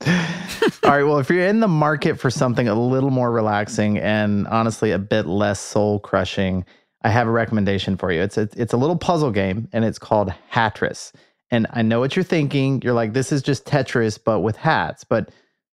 All 0.07 0.97
right. 0.97 1.02
Well, 1.02 1.19
if 1.19 1.28
you're 1.28 1.47
in 1.47 1.61
the 1.61 1.69
market 1.69 2.19
for 2.19 2.30
something 2.30 2.69
a 2.69 2.75
little 2.75 3.11
more 3.11 3.30
relaxing 3.30 3.99
and 3.99 4.47
honestly 4.49 4.92
a 4.92 4.99
bit 4.99 5.26
less 5.26 5.61
soul 5.61 6.00
crushing, 6.00 6.64
I 7.02 7.09
have 7.11 7.26
a 7.26 7.30
recommendation 7.30 7.97
for 7.97 8.12
you. 8.12 8.21
It's 8.21 8.37
a, 8.37 8.49
it's 8.57 8.73
a 8.73 8.76
little 8.76 8.97
puzzle 8.97 9.30
game 9.30 9.69
and 9.73 9.85
it's 9.85 9.99
called 9.99 10.33
Hatris. 10.52 11.12
And 11.50 11.66
I 11.71 11.83
know 11.83 12.00
what 12.00 12.14
you're 12.14 12.23
thinking. 12.23 12.80
You're 12.83 12.95
like, 12.95 13.12
this 13.12 13.33
is 13.33 13.42
just 13.42 13.64
Tetris, 13.64 14.19
but 14.23 14.40
with 14.40 14.57
hats. 14.57 15.04
But 15.04 15.30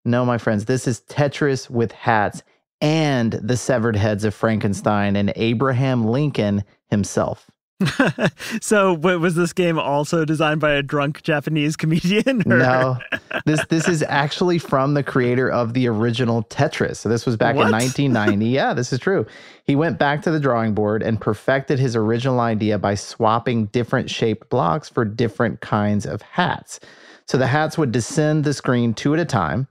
no, 0.04 0.24
my 0.24 0.38
friends, 0.38 0.66
this 0.66 0.86
is 0.86 1.00
Tetris 1.00 1.70
with 1.70 1.92
hats 1.92 2.42
and 2.80 3.32
the 3.32 3.56
severed 3.56 3.96
heads 3.96 4.24
of 4.24 4.34
Frankenstein 4.34 5.16
and 5.16 5.32
Abraham 5.36 6.04
Lincoln 6.04 6.64
himself. 6.90 7.50
so, 8.60 8.94
wa- 8.94 9.16
was 9.16 9.34
this 9.34 9.52
game 9.52 9.78
also 9.78 10.24
designed 10.24 10.60
by 10.60 10.72
a 10.72 10.82
drunk 10.82 11.22
Japanese 11.22 11.76
comedian? 11.76 12.42
or- 12.50 12.56
No, 12.58 12.98
this 13.46 13.64
this 13.68 13.88
is 13.88 14.02
actually 14.08 14.58
from 14.58 14.94
the 14.94 15.02
creator 15.02 15.50
of 15.50 15.74
the 15.74 15.88
original 15.88 16.44
Tetris. 16.44 16.96
So 16.96 17.08
this 17.08 17.26
was 17.26 17.36
back 17.36 17.56
What? 17.56 17.66
in 17.66 17.72
1990. 17.72 18.46
yeah, 18.50 18.74
this 18.74 18.92
is 18.92 18.98
true. 18.98 19.26
He 19.64 19.76
went 19.76 19.98
back 19.98 20.22
to 20.22 20.30
the 20.30 20.40
drawing 20.40 20.74
board 20.74 21.02
and 21.02 21.20
perfected 21.20 21.78
his 21.78 21.96
original 21.96 22.40
idea 22.40 22.78
by 22.78 22.94
swapping 22.94 23.66
different 23.66 24.10
shaped 24.10 24.48
blocks 24.50 24.88
for 24.88 25.04
different 25.04 25.60
kinds 25.60 26.06
of 26.06 26.22
hats. 26.22 26.80
So 27.26 27.38
the 27.38 27.46
hats 27.46 27.78
would 27.78 27.90
descend 27.90 28.44
the 28.44 28.52
screen 28.54 28.92
two 28.94 29.14
at 29.14 29.20
a 29.20 29.24
time, 29.24 29.66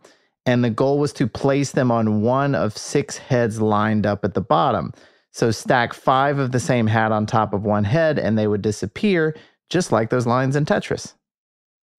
and 0.46 0.64
the 0.64 0.70
goal 0.72 0.98
was 1.00 1.14
to 1.14 1.28
place 1.28 1.72
them 1.72 1.92
on 1.92 2.22
one 2.22 2.56
of 2.56 2.76
six 2.78 3.18
heads 3.18 3.62
lined 3.62 4.06
up 4.06 4.26
at 4.26 4.34
the 4.34 4.42
bottom. 4.42 4.92
So 5.34 5.50
stack 5.50 5.94
five 5.94 6.38
of 6.38 6.52
the 6.52 6.60
same 6.60 6.86
hat 6.86 7.12
on 7.12 7.26
top 7.26 7.54
of 7.54 7.66
one 7.66 7.84
head, 7.84 8.20
and 8.20 8.38
they 8.38 8.48
would 8.48 8.62
disappear, 8.62 9.36
just 9.68 9.92
like 9.92 10.12
those 10.12 10.28
lines 10.28 10.56
in 10.56 10.64
Tetris. 10.64 11.16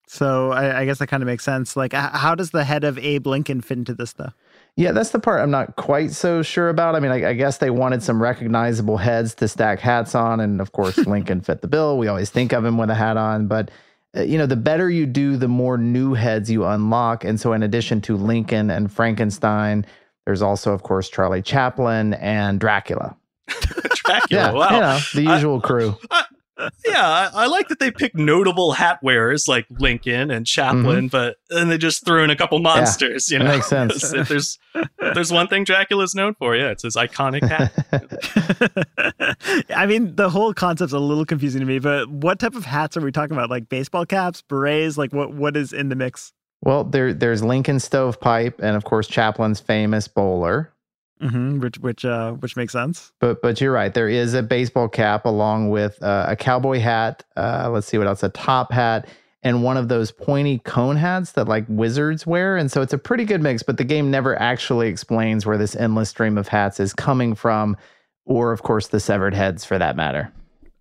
So, 0.06 0.52
I, 0.52 0.80
I 0.80 0.84
guess 0.84 0.98
that 0.98 1.08
kind 1.08 1.22
of 1.22 1.26
makes 1.26 1.42
sense. 1.42 1.76
Like, 1.76 1.92
how 1.92 2.36
does 2.36 2.50
the 2.52 2.62
head 2.62 2.84
of 2.84 2.96
Abe 2.98 3.26
Lincoln 3.26 3.60
fit 3.60 3.78
into 3.78 3.94
this, 3.94 4.12
though? 4.12 4.30
Yeah, 4.76 4.92
that's 4.92 5.10
the 5.10 5.18
part 5.18 5.40
I'm 5.40 5.50
not 5.50 5.74
quite 5.76 6.12
so 6.12 6.42
sure 6.42 6.68
about. 6.68 6.94
I 6.94 7.00
mean, 7.00 7.10
I, 7.10 7.30
I 7.30 7.32
guess 7.32 7.58
they 7.58 7.70
wanted 7.70 8.02
some 8.02 8.22
recognizable 8.22 8.98
heads 8.98 9.34
to 9.36 9.48
stack 9.48 9.80
hats 9.80 10.14
on, 10.14 10.38
and 10.38 10.60
of 10.60 10.70
course, 10.72 10.96
Lincoln 11.06 11.40
fit 11.40 11.60
the 11.60 11.68
bill. 11.68 11.98
We 11.98 12.06
always 12.06 12.30
think 12.30 12.52
of 12.52 12.64
him 12.64 12.78
with 12.78 12.90
a 12.90 12.94
hat 12.94 13.16
on, 13.16 13.48
but 13.48 13.70
uh, 14.16 14.22
you 14.22 14.38
know, 14.38 14.46
the 14.46 14.56
better 14.56 14.88
you 14.88 15.06
do, 15.06 15.36
the 15.36 15.48
more 15.48 15.76
new 15.76 16.14
heads 16.14 16.48
you 16.48 16.64
unlock. 16.64 17.24
And 17.24 17.40
so, 17.40 17.52
in 17.52 17.64
addition 17.64 18.00
to 18.02 18.16
Lincoln 18.16 18.70
and 18.70 18.92
Frankenstein, 18.92 19.84
there's 20.24 20.42
also, 20.42 20.72
of 20.72 20.82
course, 20.82 21.08
Charlie 21.08 21.42
Chaplin 21.42 22.14
and 22.14 22.60
Dracula. 22.60 23.16
Dracula. 23.94 24.26
Yeah, 24.30 24.52
wow. 24.52 24.70
you 24.70 24.80
know, 24.80 24.98
the 25.14 25.26
I- 25.28 25.34
usual 25.34 25.60
crew. 25.60 25.96
yeah, 26.86 27.06
I, 27.08 27.30
I 27.34 27.46
like 27.46 27.68
that 27.68 27.80
they 27.80 27.90
pick 27.90 28.14
notable 28.14 28.72
hat 28.72 29.00
wearers 29.02 29.48
like 29.48 29.66
Lincoln 29.70 30.30
and 30.30 30.46
Chaplin, 30.46 30.84
mm-hmm. 30.84 31.06
but 31.08 31.36
then 31.50 31.68
they 31.68 31.78
just 31.78 32.04
threw 32.04 32.22
in 32.22 32.30
a 32.30 32.36
couple 32.36 32.58
monsters. 32.60 33.30
you 33.30 33.38
know, 33.38 33.46
makes 33.46 33.66
sense. 33.66 34.12
if 34.14 34.28
there's 34.28 34.58
if 34.74 35.14
there's 35.14 35.32
one 35.32 35.48
thing 35.48 35.64
Dracula's 35.64 36.14
known 36.14 36.34
for, 36.34 36.54
yeah, 36.54 36.70
it's 36.70 36.84
his 36.84 36.96
iconic 36.96 37.42
hat. 37.42 37.72
I 39.76 39.86
mean, 39.86 40.14
the 40.14 40.30
whole 40.30 40.54
concept's 40.54 40.92
a 40.92 40.98
little 40.98 41.24
confusing 41.24 41.60
to 41.60 41.66
me, 41.66 41.80
but 41.80 42.08
what 42.08 42.38
type 42.38 42.54
of 42.54 42.64
hats 42.64 42.96
are 42.96 43.00
we 43.00 43.10
talking 43.10 43.36
about? 43.36 43.50
Like 43.50 43.68
baseball 43.68 44.06
caps, 44.06 44.42
berets? 44.42 44.96
Like, 44.96 45.12
what 45.12 45.34
what 45.34 45.56
is 45.56 45.72
in 45.72 45.88
the 45.88 45.96
mix? 45.96 46.32
Well, 46.62 46.84
there, 46.84 47.12
there's 47.12 47.42
Lincoln's 47.42 47.84
stovepipe, 47.84 48.58
and 48.60 48.74
of 48.74 48.84
course, 48.84 49.06
Chaplin's 49.06 49.60
famous 49.60 50.08
bowler. 50.08 50.72
Hmm 51.24 51.58
which 51.60 51.78
which 51.78 52.04
uh 52.04 52.32
which 52.32 52.56
makes 52.56 52.72
sense. 52.72 53.12
But 53.20 53.40
but 53.42 53.60
you're 53.60 53.72
right. 53.72 53.92
There 53.92 54.08
is 54.08 54.34
a 54.34 54.42
baseball 54.42 54.88
cap 54.88 55.24
along 55.24 55.70
with 55.70 56.02
uh, 56.02 56.26
a 56.28 56.36
cowboy 56.36 56.80
hat. 56.80 57.24
Uh, 57.36 57.70
let's 57.72 57.86
see 57.86 57.98
what 57.98 58.06
else. 58.06 58.22
A 58.22 58.28
top 58.28 58.72
hat 58.72 59.08
and 59.42 59.62
one 59.62 59.76
of 59.76 59.88
those 59.88 60.10
pointy 60.10 60.58
cone 60.64 60.96
hats 60.96 61.32
that 61.32 61.48
like 61.48 61.64
wizards 61.68 62.26
wear. 62.26 62.56
And 62.56 62.70
so 62.70 62.82
it's 62.82 62.92
a 62.92 62.98
pretty 62.98 63.24
good 63.24 63.42
mix. 63.42 63.62
But 63.62 63.76
the 63.76 63.84
game 63.84 64.10
never 64.10 64.38
actually 64.40 64.88
explains 64.88 65.46
where 65.46 65.58
this 65.58 65.76
endless 65.76 66.10
stream 66.10 66.38
of 66.38 66.48
hats 66.48 66.80
is 66.80 66.92
coming 66.92 67.34
from, 67.34 67.76
or 68.24 68.52
of 68.52 68.62
course 68.62 68.88
the 68.88 69.00
severed 69.00 69.34
heads 69.34 69.64
for 69.64 69.78
that 69.78 69.96
matter. 69.96 70.32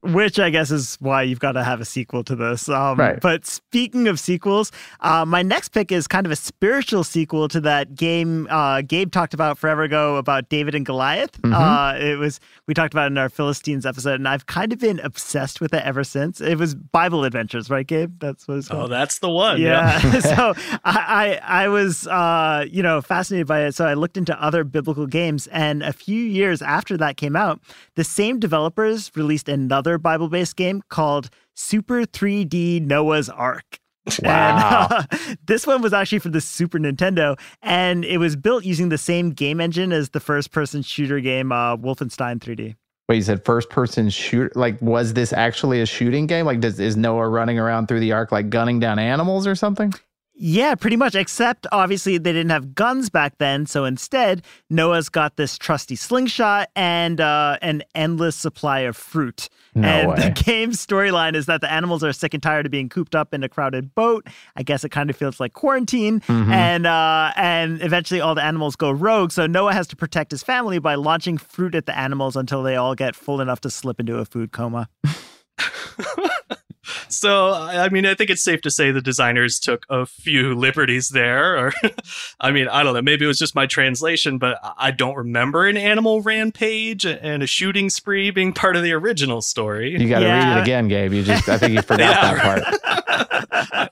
Which 0.03 0.37
I 0.37 0.49
guess 0.49 0.69
is 0.69 0.97
why 0.99 1.23
you've 1.23 1.39
got 1.39 1.53
to 1.53 1.63
have 1.63 1.79
a 1.79 1.85
sequel 1.85 2.23
to 2.25 2.35
this. 2.35 2.67
Um, 2.69 2.97
Right. 2.97 3.19
But 3.21 3.45
speaking 3.45 4.07
of 4.07 4.19
sequels, 4.19 4.71
uh, 4.99 5.25
my 5.25 5.41
next 5.41 5.69
pick 5.69 5.91
is 5.91 6.07
kind 6.07 6.25
of 6.25 6.31
a 6.31 6.35
spiritual 6.35 7.03
sequel 7.03 7.47
to 7.47 7.61
that 7.61 7.95
game 7.95 8.47
uh, 8.49 8.81
Gabe 8.81 9.11
talked 9.11 9.33
about 9.33 9.57
forever 9.57 9.83
ago 9.83 10.17
about 10.17 10.49
David 10.49 10.75
and 10.75 10.85
Goliath. 10.85 11.41
Mhm. 11.41 11.53
Uh, 11.53 11.97
it 11.97 12.17
was 12.17 12.39
we 12.67 12.73
talked 12.73 12.93
about 12.93 13.05
it 13.05 13.13
in 13.13 13.17
our 13.17 13.29
Philistines 13.29 13.85
episode, 13.85 14.15
and 14.15 14.27
I've 14.27 14.45
kind 14.45 14.73
of 14.73 14.79
been 14.79 14.99
obsessed 14.99 15.61
with 15.61 15.73
it 15.73 15.81
ever 15.83 16.03
since. 16.03 16.41
It 16.41 16.57
was 16.57 16.75
Bible 16.75 17.23
Adventures, 17.23 17.69
right, 17.69 17.87
Gabe? 17.87 18.19
That's 18.19 18.47
what 18.47 18.57
it's 18.57 18.67
called. 18.67 18.83
oh, 18.83 18.87
that's 18.87 19.19
the 19.19 19.29
one. 19.29 19.61
Yeah. 19.61 19.99
so 20.19 20.53
I, 20.83 21.39
I 21.43 21.63
I 21.63 21.67
was 21.69 22.07
uh, 22.07 22.65
you 22.69 22.83
know 22.83 23.01
fascinated 23.01 23.47
by 23.47 23.61
it. 23.65 23.75
So 23.75 23.85
I 23.85 23.93
looked 23.93 24.17
into 24.17 24.39
other 24.43 24.63
biblical 24.65 25.07
games, 25.07 25.47
and 25.47 25.81
a 25.81 25.93
few 25.93 26.21
years 26.21 26.61
after 26.61 26.97
that 26.97 27.15
came 27.17 27.35
out, 27.37 27.61
the 27.95 28.03
same 28.03 28.39
developers 28.39 29.11
released 29.15 29.47
another 29.47 29.92
Bible-based 29.97 30.55
game 30.55 30.81
called 30.89 31.29
Super 31.55 32.03
3D 32.03 32.81
Noah's 32.81 33.29
Ark. 33.29 33.79
Wow. 34.21 34.87
And, 34.89 35.07
uh, 35.11 35.35
this 35.45 35.65
one 35.65 35.81
was 35.81 35.93
actually 35.93 36.19
for 36.19 36.29
the 36.29 36.41
Super 36.41 36.79
Nintendo, 36.79 37.39
and 37.61 38.03
it 38.03 38.17
was 38.17 38.35
built 38.35 38.65
using 38.65 38.89
the 38.89 38.97
same 38.97 39.31
game 39.31 39.61
engine 39.61 39.91
as 39.91 40.09
the 40.09 40.19
first-person 40.19 40.81
shooter 40.81 41.19
game 41.19 41.51
uh, 41.51 41.77
Wolfenstein 41.77 42.39
3D. 42.39 42.75
Wait, 43.09 43.17
you 43.17 43.21
said 43.21 43.43
first 43.43 43.69
person 43.69 44.09
shoot? 44.09 44.55
Like, 44.55 44.81
was 44.81 45.13
this 45.13 45.33
actually 45.33 45.81
a 45.81 45.85
shooting 45.85 46.25
game? 46.25 46.45
Like, 46.45 46.61
does 46.61 46.79
is 46.79 46.95
Noah 46.95 47.27
running 47.27 47.59
around 47.59 47.87
through 47.87 47.99
the 47.99 48.13
ark 48.13 48.31
like 48.31 48.49
gunning 48.49 48.79
down 48.79 48.97
animals 48.97 49.45
or 49.45 49.55
something? 49.55 49.93
Yeah, 50.35 50.73
pretty 50.73 50.95
much. 50.97 51.13
Except 51.13 51.67
obviously 51.71 52.17
they 52.17 52.33
didn't 52.33 52.49
have 52.49 52.73
guns 52.73 53.09
back 53.11 53.37
then, 53.37 53.67
so 53.67 53.85
instead 53.85 54.41
Noah's 54.69 55.07
got 55.07 55.37
this 55.37 55.59
trusty 55.59 55.95
slingshot 55.95 56.69
and 56.75 57.21
uh, 57.21 57.57
an 57.61 57.83
endless 57.93 58.35
supply 58.35 58.79
of 58.79 58.97
fruit. 58.97 59.47
No 59.75 59.87
and 59.87 60.09
way. 60.09 60.15
the 60.15 60.29
game's 60.43 60.83
storyline 60.83 61.35
is 61.35 61.45
that 61.45 61.61
the 61.61 61.71
animals 61.71 62.03
are 62.03 62.11
sick 62.13 62.33
and 62.33 62.41
tired 62.41 62.65
of 62.65 62.71
being 62.71 62.89
cooped 62.89 63.13
up 63.15 63.33
in 63.33 63.43
a 63.43 63.49
crowded 63.49 63.93
boat. 63.93 64.25
I 64.55 64.63
guess 64.63 64.83
it 64.83 64.89
kind 64.89 65.11
of 65.11 65.15
feels 65.15 65.39
like 65.39 65.53
quarantine, 65.53 66.19
Mhm. 66.21 66.51
and 66.51 66.87
uh, 66.87 67.31
and 67.35 67.81
eventually 67.83 68.19
all 68.19 68.33
the 68.33 68.43
animals 68.43 68.75
go 68.75 68.89
rogue. 68.91 69.31
So 69.31 69.45
Noah 69.45 69.73
has 69.73 69.87
to 69.89 69.95
protect 69.95 70.31
his 70.31 70.41
family 70.41 70.79
by 70.79 70.95
launching 70.95 71.37
fruit 71.37 71.75
at 71.75 71.85
the 71.85 71.97
animals 71.97 72.35
until 72.35 72.63
they 72.63 72.75
all 72.75 72.95
get 72.95 73.15
full 73.15 73.39
enough 73.39 73.61
to 73.61 73.69
slip 73.69 73.99
into 73.99 74.17
a 74.17 74.25
food 74.25 74.51
coma. 74.51 74.89
So, 77.09 77.49
I 77.51 77.85
I 77.85 77.89
mean, 77.89 78.05
I 78.05 78.13
think 78.13 78.29
it's 78.29 78.43
safe 78.43 78.61
to 78.61 78.71
say 78.71 78.91
the 78.91 79.01
designers 79.01 79.59
took 79.59 79.85
a 79.89 80.05
few 80.05 80.53
liberties 80.55 81.09
there. 81.09 81.57
Or, 81.67 81.73
I 82.39 82.51
mean, 82.51 82.67
I 82.67 82.83
don't 82.83 82.93
know. 82.93 83.01
Maybe 83.01 83.25
it 83.25 83.27
was 83.27 83.39
just 83.39 83.55
my 83.55 83.65
translation, 83.65 84.37
but 84.37 84.57
I- 84.63 84.73
I 84.83 84.91
don't 84.91 85.15
remember 85.15 85.65
an 85.67 85.77
animal 85.77 86.21
rampage 86.21 87.05
and 87.05 87.41
a 87.41 87.47
shooting 87.47 87.89
spree 87.89 88.31
being 88.31 88.51
part 88.53 88.75
of 88.75 88.83
the 88.83 88.91
original 88.93 89.41
story. 89.41 89.91
You 89.99 90.09
got 90.09 90.19
to 90.19 90.25
read 90.27 90.57
it 90.57 90.61
again, 90.61 90.87
Gabe. 90.89 91.13
You 91.13 91.23
just 91.23 91.47
I 91.47 91.57
think 91.57 91.73
you 91.73 91.81
forgot 91.83 91.99
Yeah, 91.99 92.33
that 92.33 92.41
part. 92.43 93.83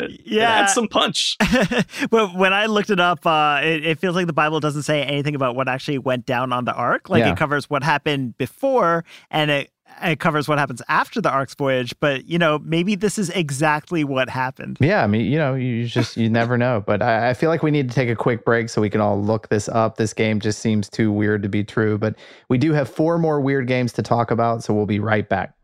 It 0.00 0.20
Yeah. 0.24 0.50
adds 0.50 0.74
some 0.74 0.88
punch. 0.88 1.36
but 2.10 2.34
when 2.34 2.52
I 2.52 2.66
looked 2.66 2.90
it 2.90 3.00
up, 3.00 3.26
uh, 3.26 3.60
it, 3.62 3.84
it 3.84 3.98
feels 3.98 4.14
like 4.14 4.26
the 4.26 4.32
Bible 4.32 4.60
doesn't 4.60 4.82
say 4.82 5.02
anything 5.02 5.34
about 5.34 5.56
what 5.56 5.68
actually 5.68 5.98
went 5.98 6.26
down 6.26 6.52
on 6.52 6.64
the 6.64 6.72
ark. 6.74 7.08
Like 7.10 7.20
Yeah. 7.20 7.32
it 7.32 7.36
covers 7.36 7.68
what 7.68 7.82
happened 7.82 8.36
before 8.38 9.04
and 9.30 9.50
it 9.50 9.70
it 10.02 10.20
covers 10.20 10.48
what 10.48 10.58
happens 10.58 10.82
after 10.88 11.20
the 11.20 11.30
ark's 11.30 11.54
voyage. 11.54 11.94
But 12.00 12.26
you 12.26 12.38
know, 12.38 12.58
maybe 12.58 12.94
this 12.94 13.18
is 13.18 13.30
exactly 13.30 14.04
what 14.04 14.28
happened. 14.28 14.78
Yeah, 14.80 15.02
I 15.02 15.06
mean, 15.06 15.30
you 15.30 15.38
know, 15.38 15.54
you 15.54 15.86
just 15.86 16.16
you 16.16 16.28
never 16.28 16.58
know. 16.58 16.82
But 16.86 17.02
I, 17.02 17.30
I 17.30 17.34
feel 17.34 17.50
like 17.50 17.62
we 17.62 17.70
need 17.70 17.88
to 17.88 17.94
take 17.94 18.08
a 18.08 18.16
quick 18.16 18.44
break 18.44 18.68
so 18.68 18.80
we 18.80 18.90
can 18.90 19.00
all 19.00 19.20
look 19.20 19.48
this 19.48 19.68
up. 19.68 19.96
This 19.96 20.12
game 20.12 20.40
just 20.40 20.60
seems 20.60 20.88
too 20.88 21.12
weird 21.12 21.42
to 21.42 21.48
be 21.48 21.64
true. 21.64 21.98
But 21.98 22.16
we 22.48 22.58
do 22.58 22.72
have 22.72 22.88
four 22.88 23.18
more 23.18 23.40
weird 23.40 23.66
games 23.66 23.92
to 23.94 24.02
talk 24.02 24.30
about, 24.30 24.62
so 24.64 24.74
we'll 24.74 24.86
be 24.86 25.00
right 25.00 25.28
back. 25.28 25.54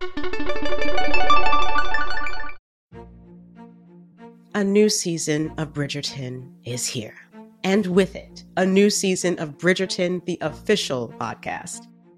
A 4.56 4.62
new 4.62 4.88
season 4.88 5.52
of 5.58 5.72
Bridgerton 5.72 6.48
is 6.64 6.86
here. 6.86 7.16
And 7.64 7.86
with 7.86 8.14
it, 8.14 8.44
a 8.56 8.64
new 8.64 8.90
season 8.90 9.38
of 9.38 9.56
Bridgerton, 9.58 10.24
the 10.26 10.38
official 10.42 11.12
podcast. 11.18 11.88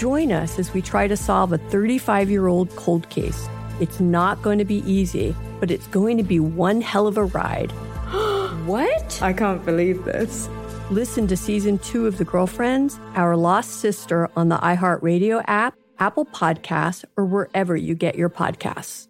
Join 0.00 0.32
us 0.32 0.58
as 0.58 0.72
we 0.72 0.80
try 0.80 1.08
to 1.08 1.14
solve 1.14 1.52
a 1.52 1.58
35 1.58 2.30
year 2.30 2.46
old 2.46 2.74
cold 2.74 3.10
case. 3.10 3.50
It's 3.80 4.00
not 4.00 4.40
going 4.40 4.56
to 4.56 4.64
be 4.64 4.82
easy, 4.90 5.36
but 5.58 5.70
it's 5.70 5.86
going 5.88 6.16
to 6.16 6.22
be 6.22 6.40
one 6.40 6.80
hell 6.80 7.06
of 7.06 7.18
a 7.18 7.24
ride. 7.24 7.70
What? 8.64 9.20
I 9.22 9.34
can't 9.34 9.62
believe 9.62 10.04
this. 10.04 10.48
Listen 10.90 11.26
to 11.26 11.36
season 11.36 11.78
two 11.80 12.06
of 12.06 12.16
The 12.16 12.24
Girlfriends, 12.24 12.98
Our 13.14 13.36
Lost 13.36 13.80
Sister 13.80 14.30
on 14.36 14.48
the 14.48 14.56
iHeartRadio 14.56 15.44
app, 15.46 15.74
Apple 15.98 16.24
Podcasts, 16.24 17.04
or 17.18 17.26
wherever 17.26 17.76
you 17.76 17.94
get 17.94 18.14
your 18.16 18.30
podcasts. 18.30 19.08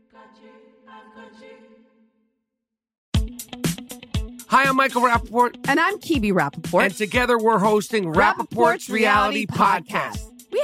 Hi, 4.49 4.65
I'm 4.65 4.75
Michael 4.75 5.03
Rappaport, 5.03 5.57
And 5.69 5.79
I'm 5.79 5.99
Kibi 5.99 6.33
Rappaport. 6.33 6.85
and 6.87 6.95
together 6.97 7.39
we're 7.39 7.59
hosting 7.59 8.13
Rappaport's 8.13 8.91
Reality 8.91 9.47
Podcast. 9.47 10.25
We 10.25 10.30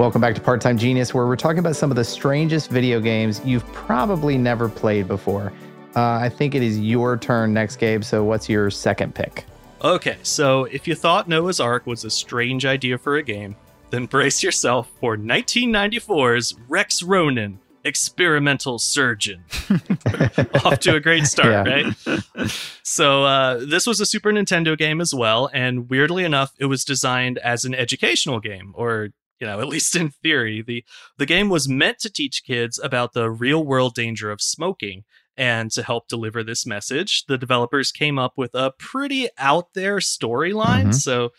Welcome 0.00 0.22
back 0.22 0.34
to 0.34 0.40
Part 0.40 0.62
Time 0.62 0.78
Genius, 0.78 1.12
where 1.12 1.26
we're 1.26 1.36
talking 1.36 1.58
about 1.58 1.76
some 1.76 1.90
of 1.90 1.96
the 1.96 2.04
strangest 2.04 2.70
video 2.70 3.00
games 3.00 3.38
you've 3.44 3.70
probably 3.74 4.38
never 4.38 4.66
played 4.66 5.06
before. 5.06 5.52
Uh, 5.94 6.12
I 6.12 6.30
think 6.30 6.54
it 6.54 6.62
is 6.62 6.78
your 6.80 7.18
turn 7.18 7.52
next, 7.52 7.76
Gabe. 7.76 8.02
So, 8.02 8.24
what's 8.24 8.48
your 8.48 8.70
second 8.70 9.14
pick? 9.14 9.44
Okay, 9.84 10.16
so 10.22 10.64
if 10.64 10.88
you 10.88 10.94
thought 10.94 11.28
Noah's 11.28 11.60
Ark 11.60 11.86
was 11.86 12.04
a 12.04 12.10
strange 12.10 12.64
idea 12.64 12.96
for 12.96 13.16
a 13.16 13.22
game, 13.22 13.56
then 13.90 14.06
brace 14.06 14.42
yourself 14.42 14.90
for 15.00 15.18
1994's 15.18 16.54
Rex 16.66 17.02
Ronan, 17.02 17.58
experimental 17.84 18.78
surgeon. 18.78 19.44
Off 20.64 20.78
to 20.80 20.94
a 20.94 21.00
great 21.00 21.26
start, 21.26 21.66
Yeah. 21.66 21.92
right? 22.38 22.50
So, 22.84 23.24
uh, 23.24 23.66
this 23.68 23.86
was 23.86 24.00
a 24.00 24.06
Super 24.06 24.32
Nintendo 24.32 24.78
game 24.78 25.02
as 25.02 25.14
well, 25.14 25.50
and 25.52 25.90
weirdly 25.90 26.24
enough, 26.24 26.52
it 26.58 26.66
was 26.66 26.86
designed 26.86 27.36
as 27.36 27.66
an 27.66 27.74
educational 27.74 28.40
game, 28.40 28.72
or 28.74 29.10
you 29.40 29.46
know, 29.46 29.60
at 29.60 29.68
least 29.68 29.96
in 29.96 30.10
theory, 30.10 30.62
the 30.62 30.84
the 31.18 31.26
game 31.26 31.48
was 31.48 31.68
meant 31.68 31.98
to 32.00 32.10
teach 32.10 32.44
kids 32.44 32.78
about 32.78 33.12
the 33.12 33.30
real 33.30 33.64
world 33.64 33.94
danger 33.94 34.30
of 34.30 34.40
smoking. 34.40 35.04
And 35.36 35.70
to 35.70 35.82
help 35.82 36.06
deliver 36.06 36.44
this 36.44 36.66
message, 36.66 37.24
the 37.24 37.38
developers 37.38 37.92
came 37.92 38.18
up 38.18 38.34
with 38.36 38.54
a 38.54 38.72
pretty 38.78 39.28
out 39.38 39.72
there 39.74 39.96
storyline. 39.96 40.88
Mhm. 40.88 40.94
So 40.94 41.30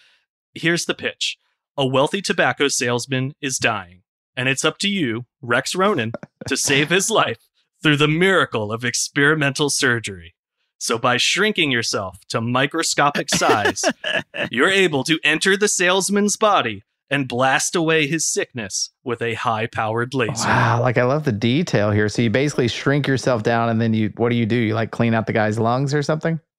here's 0.56 0.86
the 0.86 0.96
pitch 0.96 1.38
A 1.78 1.86
wealthy 1.86 2.22
tobacco 2.22 2.68
salesman 2.68 3.36
is 3.42 3.58
dying, 3.58 4.02
and 4.36 4.50
it's 4.50 4.66
up 4.66 4.80
to 4.80 4.90
you, 4.90 5.26
Rex 5.42 5.76
Ronan, 5.76 6.14
to 6.48 6.58
save 6.58 6.90
his 6.90 7.10
life 7.22 7.48
through 7.84 7.98
the 7.98 8.08
miracle 8.08 8.72
of 8.72 8.84
experimental 8.84 9.70
surgery. 9.70 10.36
So, 10.80 10.98
by 10.98 11.18
shrinking 11.18 11.70
yourself 11.70 12.18
to 12.30 12.42
microscopic 12.42 13.30
size, 13.30 13.86
you're 14.52 14.70
able 14.70 15.04
to 15.04 15.20
enter 15.24 15.56
the 15.56 15.68
salesman's 15.68 16.38
body 16.38 16.84
and 17.12 17.28
blast 17.28 17.76
away 17.76 18.08
his 18.08 18.26
sickness 18.26 18.90
with 19.04 19.22
a 19.22 19.36
high 19.36 19.68
powered 19.68 20.16
laser. 20.16 20.48
Wow, 20.48 20.82
like 20.82 20.98
I 20.98 21.04
love 21.04 21.26
the 21.26 21.32
detail 21.32 21.92
here. 21.92 22.10
So 22.10 22.24
you 22.24 22.32
basically 22.32 22.68
shrink 22.70 23.06
yourself 23.06 23.44
down, 23.44 23.70
and 23.70 23.80
then 23.80 23.94
you 23.94 24.12
what 24.18 24.30
do 24.30 24.36
you 24.36 24.48
do? 24.48 24.56
You 24.56 24.74
like 24.74 24.90
clean 24.92 25.14
out 25.14 25.28
the 25.28 25.34
guy's 25.34 25.60
lungs 25.60 25.94
or 25.94 26.02
something? 26.02 26.40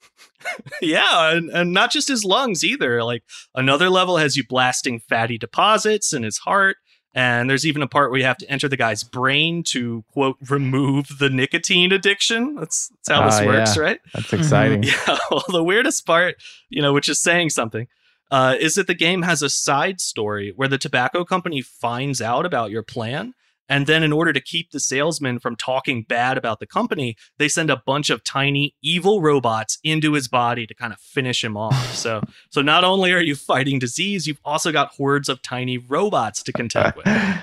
Yeah, 0.80 1.30
and, 1.36 1.50
and 1.50 1.72
not 1.72 1.90
just 1.92 2.08
his 2.08 2.24
lungs 2.24 2.64
either. 2.64 3.02
Like 3.04 3.22
another 3.54 3.88
level 3.88 4.16
has 4.16 4.36
you 4.36 4.44
blasting 4.46 5.00
fatty 5.00 5.38
deposits 5.38 6.12
in 6.12 6.22
his 6.24 6.38
heart. 6.38 6.76
And 7.14 7.48
there's 7.50 7.66
even 7.66 7.82
a 7.82 7.86
part 7.86 8.10
where 8.10 8.18
you 8.20 8.26
have 8.26 8.38
to 8.38 8.50
enter 8.50 8.68
the 8.68 8.76
guy's 8.76 9.04
brain 9.04 9.62
to 9.68 10.02
quote 10.12 10.36
remove 10.48 11.18
the 11.18 11.28
nicotine 11.28 11.92
addiction. 11.92 12.54
That's, 12.56 12.88
that's 12.88 13.08
how 13.10 13.26
this 13.26 13.40
Ah, 13.40 13.44
works, 13.46 13.76
yeah. 13.76 13.82
right? 13.82 14.00
That's 14.14 14.32
exciting. 14.32 14.82
Yeah. 15.06 15.18
Well, 15.30 15.44
the 15.48 15.62
weirdest 15.62 16.06
part, 16.06 16.36
you 16.70 16.80
know, 16.82 16.92
which 16.92 17.08
is 17.08 17.20
saying 17.20 17.50
something, 17.50 17.86
uh, 18.32 18.56
is 18.58 18.74
that 18.74 18.86
the 18.86 18.94
game 18.94 19.22
has 19.22 19.42
a 19.42 19.50
side 19.50 20.00
story 20.00 20.52
where 20.56 20.66
the 20.66 20.78
tobacco 20.78 21.22
company 21.22 21.60
finds 21.60 22.22
out 22.22 22.46
about 22.46 22.70
your 22.70 22.82
plan. 22.82 23.34
And 23.68 23.86
then, 23.86 24.02
in 24.02 24.12
order 24.12 24.32
to 24.32 24.40
keep 24.40 24.70
the 24.70 24.80
salesman 24.80 25.38
from 25.38 25.54
talking 25.54 26.02
bad 26.02 26.36
about 26.36 26.58
the 26.58 26.66
company, 26.66 27.16
they 27.38 27.48
send 27.48 27.70
a 27.70 27.76
bunch 27.86 28.10
of 28.10 28.24
tiny 28.24 28.74
evil 28.82 29.22
robots 29.22 29.78
into 29.84 30.14
his 30.14 30.28
body 30.28 30.66
to 30.66 30.74
kind 30.74 30.92
of 30.92 30.98
finish 30.98 31.44
him 31.44 31.56
off. 31.56 31.72
So, 32.02 32.20
so 32.50 32.62
not 32.62 32.82
only 32.82 33.12
are 33.12 33.20
you 33.20 33.36
fighting 33.36 33.78
disease, 33.78 34.26
you've 34.26 34.40
also 34.44 34.72
got 34.72 34.94
hordes 34.94 35.28
of 35.28 35.40
tiny 35.40 35.78
robots 35.78 36.42
to 36.42 36.52
contend 36.52 36.94
with. 36.96 37.06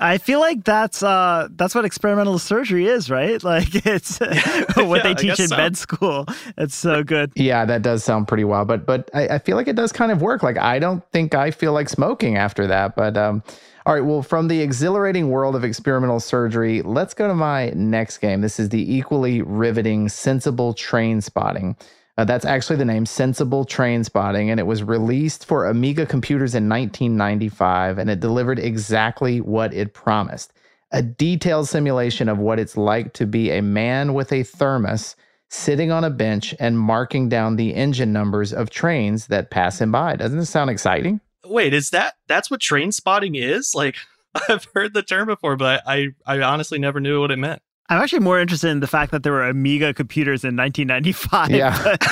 I 0.00 0.18
feel 0.18 0.40
like 0.40 0.64
that's 0.64 1.02
uh 1.02 1.48
that's 1.52 1.74
what 1.74 1.84
experimental 1.84 2.38
surgery 2.38 2.86
is, 2.86 3.10
right? 3.10 3.42
Like 3.48 3.86
it's 3.86 4.18
what 4.76 5.02
Yeah, 5.02 5.02
they 5.02 5.14
teach 5.14 5.40
in 5.40 5.48
so. 5.48 5.56
med 5.56 5.76
school. 5.76 6.26
It's 6.56 6.74
so 6.74 7.02
good. 7.04 7.32
Yeah, 7.34 7.64
that 7.64 7.82
does 7.82 8.04
sound 8.04 8.28
pretty 8.28 8.44
wild, 8.44 8.68
but 8.68 8.86
but 8.86 9.10
I, 9.14 9.28
I 9.28 9.38
feel 9.38 9.56
like 9.56 9.68
it 9.68 9.76
does 9.76 9.92
kind 9.92 10.12
of 10.12 10.20
work. 10.22 10.42
Like 10.42 10.58
I 10.58 10.78
don't 10.78 11.04
think 11.12 11.34
I 11.34 11.50
feel 11.50 11.72
like 11.72 11.88
smoking 11.88 12.36
after 12.36 12.66
that. 12.66 12.96
But 12.96 13.16
um, 13.16 13.42
all 13.86 13.94
right, 13.94 14.04
well, 14.04 14.22
from 14.22 14.48
the 14.48 14.60
exhilarating 14.60 15.30
world 15.30 15.56
of 15.56 15.64
experimental 15.64 16.20
surgery, 16.20 16.82
let's 16.82 17.14
go 17.14 17.28
to 17.28 17.34
my 17.34 17.70
next 17.70 18.18
game. 18.18 18.42
This 18.42 18.60
is 18.60 18.68
the 18.70 18.94
equally 18.94 19.42
riveting 19.42 20.08
Sensible 20.10 20.74
Train 20.74 21.20
Spotting. 21.22 21.76
Uh, 22.18 22.24
that's 22.24 22.44
actually 22.44 22.74
the 22.74 22.84
name, 22.84 23.06
Sensible 23.06 23.64
Train 23.64 24.02
Spotting, 24.02 24.50
and 24.50 24.58
it 24.58 24.66
was 24.66 24.82
released 24.82 25.46
for 25.46 25.66
Amiga 25.66 26.04
computers 26.04 26.52
in 26.52 26.68
1995, 26.68 27.96
and 27.96 28.10
it 28.10 28.18
delivered 28.18 28.58
exactly 28.58 29.40
what 29.40 29.72
it 29.72 29.94
promised 29.94 30.52
a 30.90 31.02
detailed 31.02 31.68
simulation 31.68 32.28
of 32.28 32.38
what 32.38 32.58
it's 32.58 32.76
like 32.76 33.12
to 33.12 33.26
be 33.26 33.50
a 33.50 33.60
man 33.60 34.14
with 34.14 34.32
a 34.32 34.42
thermos 34.42 35.16
sitting 35.50 35.90
on 35.90 36.02
a 36.02 36.10
bench 36.10 36.54
and 36.58 36.78
marking 36.78 37.28
down 37.28 37.56
the 37.56 37.74
engine 37.74 38.12
numbers 38.12 38.52
of 38.52 38.70
trains 38.70 39.26
that 39.26 39.50
pass 39.50 39.80
him 39.80 39.92
by. 39.92 40.16
Doesn't 40.16 40.38
this 40.38 40.50
sound 40.50 40.70
exciting? 40.70 41.20
Wait, 41.44 41.74
is 41.74 41.90
that 41.90 42.14
that's 42.26 42.50
what 42.50 42.60
train 42.60 42.90
spotting 42.90 43.34
is? 43.34 43.74
Like, 43.74 43.96
I've 44.48 44.66
heard 44.74 44.94
the 44.94 45.02
term 45.02 45.26
before, 45.26 45.56
but 45.56 45.82
I, 45.86 46.08
I 46.26 46.40
honestly 46.40 46.78
never 46.78 47.00
knew 47.00 47.20
what 47.20 47.30
it 47.30 47.38
meant. 47.38 47.62
I'm 47.90 48.02
actually 48.02 48.20
more 48.20 48.38
interested 48.38 48.68
in 48.68 48.80
the 48.80 48.86
fact 48.86 49.12
that 49.12 49.22
there 49.22 49.32
were 49.32 49.48
Amiga 49.48 49.94
computers 49.94 50.44
in 50.44 50.56
1995. 50.56 51.50
Yeah. 51.50 51.96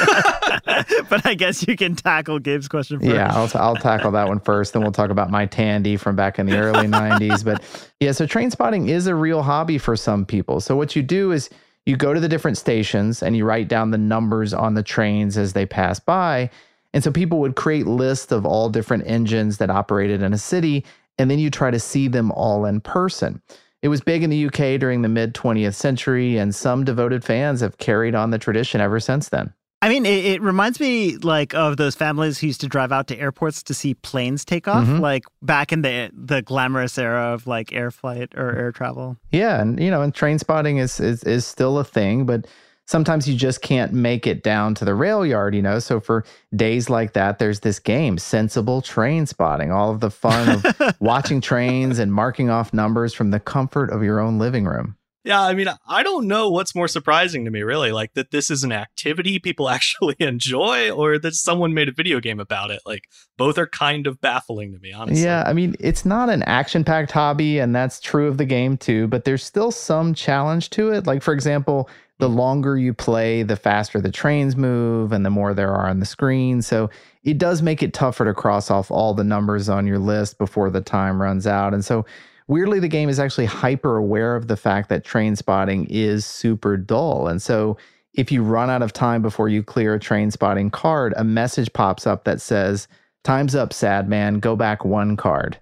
But, 0.67 0.87
but 1.09 1.27
I 1.27 1.35
guess 1.35 1.67
you 1.67 1.77
can 1.77 1.95
tackle 1.95 2.39
Gabe's 2.39 2.69
question 2.69 2.99
first. 2.99 3.11
Yeah, 3.11 3.33
I'll, 3.33 3.51
I'll 3.55 3.77
tackle 3.77 4.11
that 4.12 4.29
one 4.29 4.41
first. 4.41 4.73
Then 4.73 4.83
we'll 4.83 4.93
talk 4.93 5.11
about 5.11 5.31
my 5.31 5.47
Tandy 5.47 5.97
from 5.97 6.17
back 6.17 6.39
in 6.39 6.47
the 6.47 6.57
early 6.57 6.87
90s. 6.87 7.45
But 7.45 7.62
yeah, 8.01 8.12
so 8.12 8.27
train 8.27 8.51
spotting 8.51 8.89
is 8.89 9.07
a 9.07 9.15
real 9.15 9.43
hobby 9.43 9.79
for 9.79 9.97
some 9.97 10.25
people. 10.25 10.61
So 10.61 10.77
what 10.77 10.97
you 10.97 11.03
do 11.03 11.33
is 11.33 11.51
you 11.85 11.97
go 11.97 12.12
to 12.15 12.21
the 12.21 12.29
different 12.29 12.59
stations 12.59 13.23
and 13.23 13.37
you 13.37 13.45
write 13.45 13.69
down 13.69 13.91
the 13.91 13.99
numbers 13.99 14.53
on 14.53 14.75
the 14.75 14.83
trains 14.83 15.37
as 15.37 15.53
they 15.53 15.67
pass 15.67 16.01
by. 16.01 16.51
And 16.93 17.05
so 17.05 17.11
people 17.11 17.39
would 17.41 17.57
create 17.57 17.87
lists 17.87 18.33
of 18.33 18.47
all 18.47 18.69
different 18.69 19.07
engines 19.07 19.59
that 19.59 19.71
operated 19.71 20.23
in 20.23 20.33
a 20.33 20.39
city, 20.39 20.85
and 21.19 21.31
then 21.31 21.39
you 21.39 21.51
try 21.51 21.71
to 21.71 21.79
see 21.81 22.09
them 22.09 22.33
all 22.33 22.65
in 22.65 22.81
person. 22.81 23.43
It 23.87 23.88
was 23.88 24.01
big 24.01 24.25
in 24.25 24.31
the 24.31 24.46
UK 24.46 24.81
during 24.81 25.03
the 25.03 25.09
mid 25.09 25.33
20th 25.33 25.75
century, 25.77 26.38
and 26.38 26.53
some 26.53 26.83
devoted 26.83 27.22
fans 27.22 27.61
have 27.61 27.79
carried 27.79 28.16
on 28.16 28.31
the 28.33 28.38
tradition 28.38 28.81
ever 28.81 28.99
since 28.99 29.29
then. 29.29 29.53
I 29.81 29.88
mean, 29.88 30.05
it, 30.05 30.25
it 30.25 30.42
reminds 30.42 30.81
me 30.81 31.18
like 31.18 31.55
of 31.55 31.77
those 31.77 31.94
families 31.94 32.38
who 32.40 32.49
used 32.49 32.62
to 32.62 32.66
drive 32.66 32.90
out 32.90 33.07
to 33.07 33.16
airports 33.16 33.62
to 33.62 33.75
see 33.75 33.94
planes 33.94 34.44
take 34.44 34.66
off, 34.66 34.88
Mhm. 34.88 34.99
like 34.99 35.22
back 35.40 35.72
in 35.72 35.83
the 35.83 36.11
the 36.12 36.42
glamorous 36.42 36.99
era 36.99 37.33
of 37.33 37.46
like 37.46 37.72
air 37.72 37.92
flight 37.92 38.33
or 38.37 38.57
air 38.57 38.72
travel. 38.72 39.18
Yeah, 39.31 39.61
and 39.61 39.79
you 39.79 39.88
know, 39.92 40.03
and 40.03 40.12
train 40.12 40.40
spotting 40.40 40.79
is 40.79 40.99
is 40.99 41.22
is 41.22 41.46
still 41.46 41.79
a 41.79 41.85
thing, 41.85 42.27
but 42.27 42.44
sometimes 42.87 43.29
you 43.29 43.37
just 43.37 43.62
can't 43.62 43.92
make 43.92 44.27
it 44.27 44.42
down 44.42 44.75
to 44.77 44.85
the 44.85 44.94
rail 44.94 45.27
yard, 45.27 45.55
you 45.55 45.62
know. 45.62 45.79
So 45.79 46.01
for 46.01 46.25
days 46.55 46.88
like 46.88 47.12
that, 47.12 47.38
there's 47.38 47.61
this 47.61 47.79
game, 47.79 48.18
sensible 48.18 48.81
train 48.81 49.27
spotting, 49.27 49.70
all 49.70 49.90
of 49.90 50.01
the 50.01 50.11
fun 50.11 50.49
of 50.64 50.94
watching 51.01 51.40
trains 51.40 51.99
and 51.99 52.12
marking 52.12 52.51
off 52.51 52.72
numbers 52.72 53.12
from 53.12 53.31
the 53.31 53.40
comfort 53.40 53.90
of 53.90 54.03
your 54.03 54.20
own 54.20 54.38
living 54.38 54.64
room. 54.64 54.96
Yeah, 55.27 55.42
I 55.42 55.55
mean, 55.55 55.66
I 55.88 56.05
don't 56.05 56.29
know 56.29 56.51
what's 56.51 56.72
more 56.72 56.87
surprising 56.87 57.44
to 57.46 57.51
me, 57.51 57.62
really. 57.62 57.90
Like 57.90 58.14
that 58.14 58.31
this 58.31 58.49
is 58.49 58.62
an 58.62 58.70
activity 58.70 59.40
people 59.40 59.68
actually 59.70 60.14
enjoy, 60.20 60.92
or 60.92 61.18
that 61.18 61.35
someone 61.35 61.75
made 61.75 61.88
a 61.88 61.92
video 61.92 62.20
game 62.20 62.38
about 62.38 62.70
it. 62.70 62.81
Like 62.87 63.09
both 63.37 63.59
are 63.59 63.66
kind 63.66 64.07
of 64.07 64.20
baffling 64.20 64.72
to 64.72 64.79
me, 64.79 64.92
honestly. 64.92 65.25
Yeah, 65.25 65.42
I 65.44 65.53
mean, 65.53 65.75
it's 65.81 66.05
not 66.05 66.31
an 66.31 66.44
action 66.44 66.85
packed 66.85 67.11
hobby, 67.11 67.59
and 67.59 67.75
that's 67.75 67.99
true 67.99 68.29
of 68.29 68.38
the 68.38 68.44
game 68.44 68.77
too, 68.77 69.09
but 69.09 69.25
there's 69.25 69.42
still 69.42 69.72
some 69.72 70.14
challenge 70.14 70.70
to 70.70 70.92
it. 70.92 71.09
Like, 71.09 71.22
for 71.22 71.35
example, 71.35 71.90
the 72.18 72.29
longer 72.29 72.79
you 72.79 72.94
play, 72.94 73.42
the 73.42 73.57
faster 73.57 74.00
the 74.00 74.11
trains 74.11 74.57
move 74.57 75.12
and 75.12 75.24
the 75.24 75.31
more 75.31 75.52
there 75.52 75.74
are 75.74 75.88
on 75.88 76.00
the 76.00 76.07
screen. 76.07 76.62
So 76.62 76.88
it 77.24 77.38
does 77.38 77.61
make 77.61 77.83
it 77.83 77.92
tougher 77.92 78.24
to 78.24 78.33
cross 78.33 78.70
off 78.70 78.90
all 78.90 79.12
the 79.12 79.24
numbers 79.24 79.68
on 79.68 79.87
your 79.87 79.98
list 79.98 80.38
before 80.38 80.70
the 80.70 80.81
time 80.81 81.20
runs 81.20 81.46
out. 81.46 81.74
And 81.74 81.85
so, 81.85 82.07
weirdly, 82.48 82.81
the 82.81 82.88
game 82.88 83.09
is 83.09 83.20
actually 83.20 83.46
hyper 83.46 83.96
aware 83.96 84.35
of 84.37 84.48
the 84.48 84.57
fact 84.57 84.88
that 84.88 85.05
train 85.05 85.37
spotting 85.37 85.87
is 85.90 86.24
super 86.24 86.76
dull. 86.76 87.29
And 87.29 87.42
so, 87.42 87.76
if 88.14 88.33
you 88.33 88.42
run 88.42 88.70
out 88.70 88.81
of 88.81 88.94
time 88.94 89.20
before 89.20 89.50
you 89.50 89.62
clear 89.62 89.94
a 89.94 90.00
train 90.00 90.31
spotting 90.31 90.70
card, 90.70 91.12
a 91.18 91.24
message 91.24 91.70
pops 91.74 92.07
up 92.07 92.24
that 92.24 92.40
says, 92.40 92.88
Time's 93.24 93.57
up, 93.57 93.72
sad 93.72 94.09
man. 94.09 94.38
Go 94.38 94.55
back 94.55 94.85
one 94.85 95.16
card. 95.16 95.59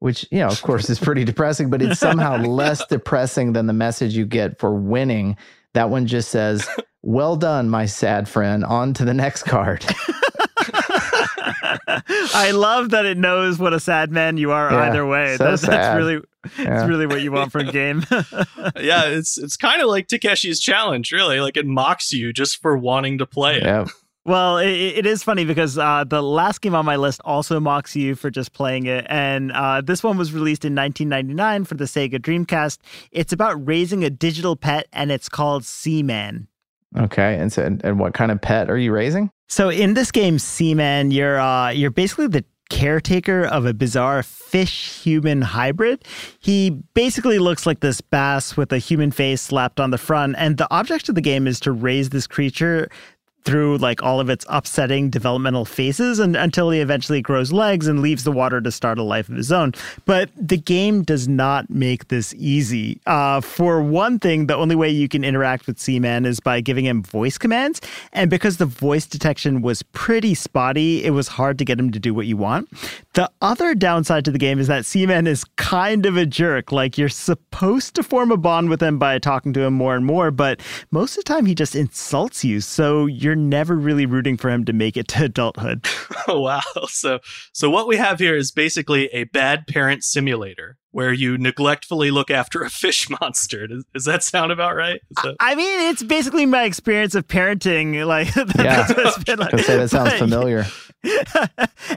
Which, 0.00 0.26
you 0.30 0.40
know, 0.40 0.48
of 0.48 0.60
course, 0.60 0.90
is 0.90 0.98
pretty 0.98 1.24
depressing, 1.32 1.70
but 1.70 1.80
it's 1.80 1.98
somehow 1.98 2.36
less 2.36 2.86
depressing 2.90 3.54
than 3.54 3.66
the 3.66 3.72
message 3.72 4.14
you 4.14 4.26
get 4.26 4.58
for 4.58 4.74
winning. 4.74 5.38
That 5.76 5.90
one 5.90 6.06
just 6.06 6.30
says, 6.30 6.66
Well 7.02 7.36
done, 7.36 7.68
my 7.68 7.86
sad 7.86 8.28
friend. 8.28 8.64
On 8.64 8.92
to 8.94 9.04
the 9.04 9.14
next 9.14 9.44
card. 9.44 9.84
I 12.34 12.50
love 12.52 12.90
that 12.90 13.06
it 13.06 13.16
knows 13.18 13.58
what 13.58 13.72
a 13.72 13.80
sad 13.80 14.10
man 14.10 14.36
you 14.36 14.50
are 14.52 14.70
Yeah, 14.72 14.90
either 14.90 15.06
way. 15.06 15.36
so 15.36 15.44
That- 15.44 15.50
that's 15.60 15.62
sad. 15.62 15.96
really 15.96 16.20
Yeah. 16.58 16.80
it's 16.80 16.88
really 16.88 17.06
what 17.06 17.20
you 17.22 17.32
want 17.32 17.52
from 17.52 17.68
a 17.68 17.72
game. 17.72 18.04
yeah, 18.80 19.04
it's 19.06 19.36
it's 19.38 19.56
kind 19.56 19.82
of 19.82 19.88
like 19.88 20.06
Takeshi's 20.08 20.60
challenge, 20.60 21.12
really. 21.12 21.40
Like 21.40 21.56
it 21.56 21.66
mocks 21.66 22.12
you 22.12 22.32
just 22.32 22.60
for 22.62 22.76
wanting 22.76 23.18
to 23.18 23.26
play 23.26 23.56
it. 23.56 23.64
yeah. 23.64 23.86
Well, 24.26 24.58
it, 24.58 24.68
it 24.68 25.06
is 25.06 25.22
funny 25.22 25.44
because 25.44 25.78
uh, 25.78 26.02
the 26.02 26.20
last 26.20 26.60
game 26.60 26.74
on 26.74 26.84
my 26.84 26.96
list 26.96 27.20
also 27.24 27.60
mocks 27.60 27.94
you 27.94 28.16
for 28.16 28.28
just 28.28 28.52
playing 28.52 28.86
it. 28.86 29.06
And 29.08 29.52
uh, 29.52 29.82
this 29.82 30.02
one 30.02 30.18
was 30.18 30.32
released 30.32 30.64
in 30.64 30.74
1999 30.74 31.64
for 31.64 31.74
the 31.76 31.84
Sega 31.84 32.18
Dreamcast. 32.18 32.78
It's 33.12 33.32
about 33.32 33.54
raising 33.64 34.02
a 34.02 34.10
digital 34.10 34.56
pet, 34.56 34.88
and 34.92 35.12
it's 35.12 35.28
called 35.28 35.64
Seaman. 35.64 36.48
Okay. 36.98 37.38
And 37.38 37.52
so, 37.52 37.62
and, 37.84 38.00
what 38.00 38.14
kind 38.14 38.32
of 38.32 38.40
pet 38.40 38.68
are 38.68 38.76
you 38.76 38.92
raising? 38.92 39.30
So 39.48 39.68
in 39.68 39.94
this 39.94 40.10
game, 40.10 40.40
Seaman, 40.40 41.12
you're 41.12 41.38
uh, 41.38 41.70
you're 41.70 41.92
basically 41.92 42.26
the 42.26 42.44
caretaker 42.68 43.44
of 43.44 43.64
a 43.64 43.72
bizarre 43.72 44.24
fish 44.24 45.00
human 45.02 45.40
hybrid. 45.40 46.04
He 46.40 46.70
basically 46.94 47.38
looks 47.38 47.64
like 47.64 47.78
this 47.78 48.00
bass 48.00 48.56
with 48.56 48.72
a 48.72 48.78
human 48.78 49.12
face 49.12 49.40
slapped 49.40 49.78
on 49.78 49.90
the 49.90 49.98
front, 49.98 50.34
and 50.36 50.56
the 50.56 50.66
object 50.74 51.08
of 51.08 51.14
the 51.14 51.20
game 51.20 51.46
is 51.46 51.60
to 51.60 51.70
raise 51.70 52.10
this 52.10 52.26
creature 52.26 52.88
through 53.46 53.78
like 53.78 54.02
all 54.02 54.18
of 54.18 54.28
its 54.28 54.44
upsetting 54.48 55.08
developmental 55.08 55.64
phases 55.64 56.18
and 56.18 56.34
until 56.34 56.68
he 56.70 56.80
eventually 56.80 57.22
grows 57.22 57.52
legs 57.52 57.86
and 57.86 58.00
leaves 58.00 58.24
the 58.24 58.32
water 58.32 58.60
to 58.60 58.72
start 58.72 58.98
a 58.98 59.02
life 59.04 59.28
of 59.28 59.36
his 59.36 59.52
own. 59.52 59.72
But 60.04 60.30
the 60.36 60.56
game 60.56 61.04
does 61.04 61.28
not 61.28 61.70
make 61.70 62.08
this 62.08 62.34
easy. 62.34 63.00
Uh, 63.06 63.40
for 63.40 63.80
one 63.80 64.18
thing, 64.18 64.48
the 64.48 64.56
only 64.56 64.74
way 64.74 64.90
you 64.90 65.08
can 65.08 65.22
interact 65.22 65.68
with 65.68 65.78
Seaman 65.78 66.26
is 66.26 66.40
by 66.40 66.60
giving 66.60 66.84
him 66.84 67.04
voice 67.04 67.38
commands. 67.38 67.80
And 68.12 68.28
because 68.28 68.56
the 68.56 68.66
voice 68.66 69.06
detection 69.06 69.62
was 69.62 69.82
pretty 69.84 70.34
spotty, 70.34 71.04
it 71.04 71.10
was 71.10 71.28
hard 71.28 71.56
to 71.58 71.64
get 71.64 71.78
him 71.78 71.92
to 71.92 72.00
do 72.00 72.12
what 72.12 72.26
you 72.26 72.36
want. 72.36 72.68
The 73.14 73.30
other 73.40 73.76
downside 73.76 74.24
to 74.24 74.32
the 74.32 74.38
game 74.38 74.58
is 74.58 74.66
that 74.66 74.84
Seaman 74.84 75.28
is 75.28 75.44
kind 75.56 76.04
of 76.04 76.16
a 76.16 76.26
jerk. 76.26 76.72
Like 76.72 76.98
you're 76.98 77.08
supposed 77.08 77.94
to 77.94 78.02
form 78.02 78.32
a 78.32 78.36
bond 78.36 78.70
with 78.70 78.82
him 78.82 78.98
by 78.98 79.20
talking 79.20 79.52
to 79.52 79.62
him 79.62 79.74
more 79.74 79.94
and 79.94 80.04
more, 80.04 80.32
but 80.32 80.60
most 80.90 81.16
of 81.16 81.24
the 81.24 81.32
time 81.32 81.46
he 81.46 81.54
just 81.54 81.76
insults 81.76 82.44
you. 82.44 82.60
So 82.60 83.06
you're 83.06 83.35
never 83.36 83.76
really 83.76 84.06
rooting 84.06 84.36
for 84.36 84.50
him 84.50 84.64
to 84.64 84.72
make 84.72 84.96
it 84.96 85.08
to 85.08 85.24
adulthood. 85.24 85.86
oh, 86.28 86.40
wow. 86.40 86.60
So, 86.88 87.20
so 87.52 87.70
what 87.70 87.86
we 87.86 87.96
have 87.96 88.18
here 88.18 88.36
is 88.36 88.50
basically 88.50 89.06
a 89.08 89.24
bad 89.24 89.66
parent 89.66 90.02
simulator 90.02 90.76
where 90.96 91.12
you 91.12 91.36
neglectfully 91.36 92.10
look 92.10 92.30
after 92.30 92.62
a 92.62 92.70
fish 92.70 93.10
monster. 93.20 93.66
Does, 93.66 93.84
does 93.92 94.06
that 94.06 94.22
sound 94.22 94.50
about 94.50 94.74
right? 94.74 95.02
That... 95.22 95.36
I 95.40 95.54
mean, 95.54 95.90
it's 95.90 96.02
basically 96.02 96.46
my 96.46 96.64
experience 96.64 97.14
of 97.14 97.28
parenting. 97.28 98.06
Like, 98.06 98.34
yeah, 98.58 98.86
like. 99.36 99.58
say 99.58 99.76
that 99.76 99.90
sounds 99.90 100.14
familiar. 100.14 100.64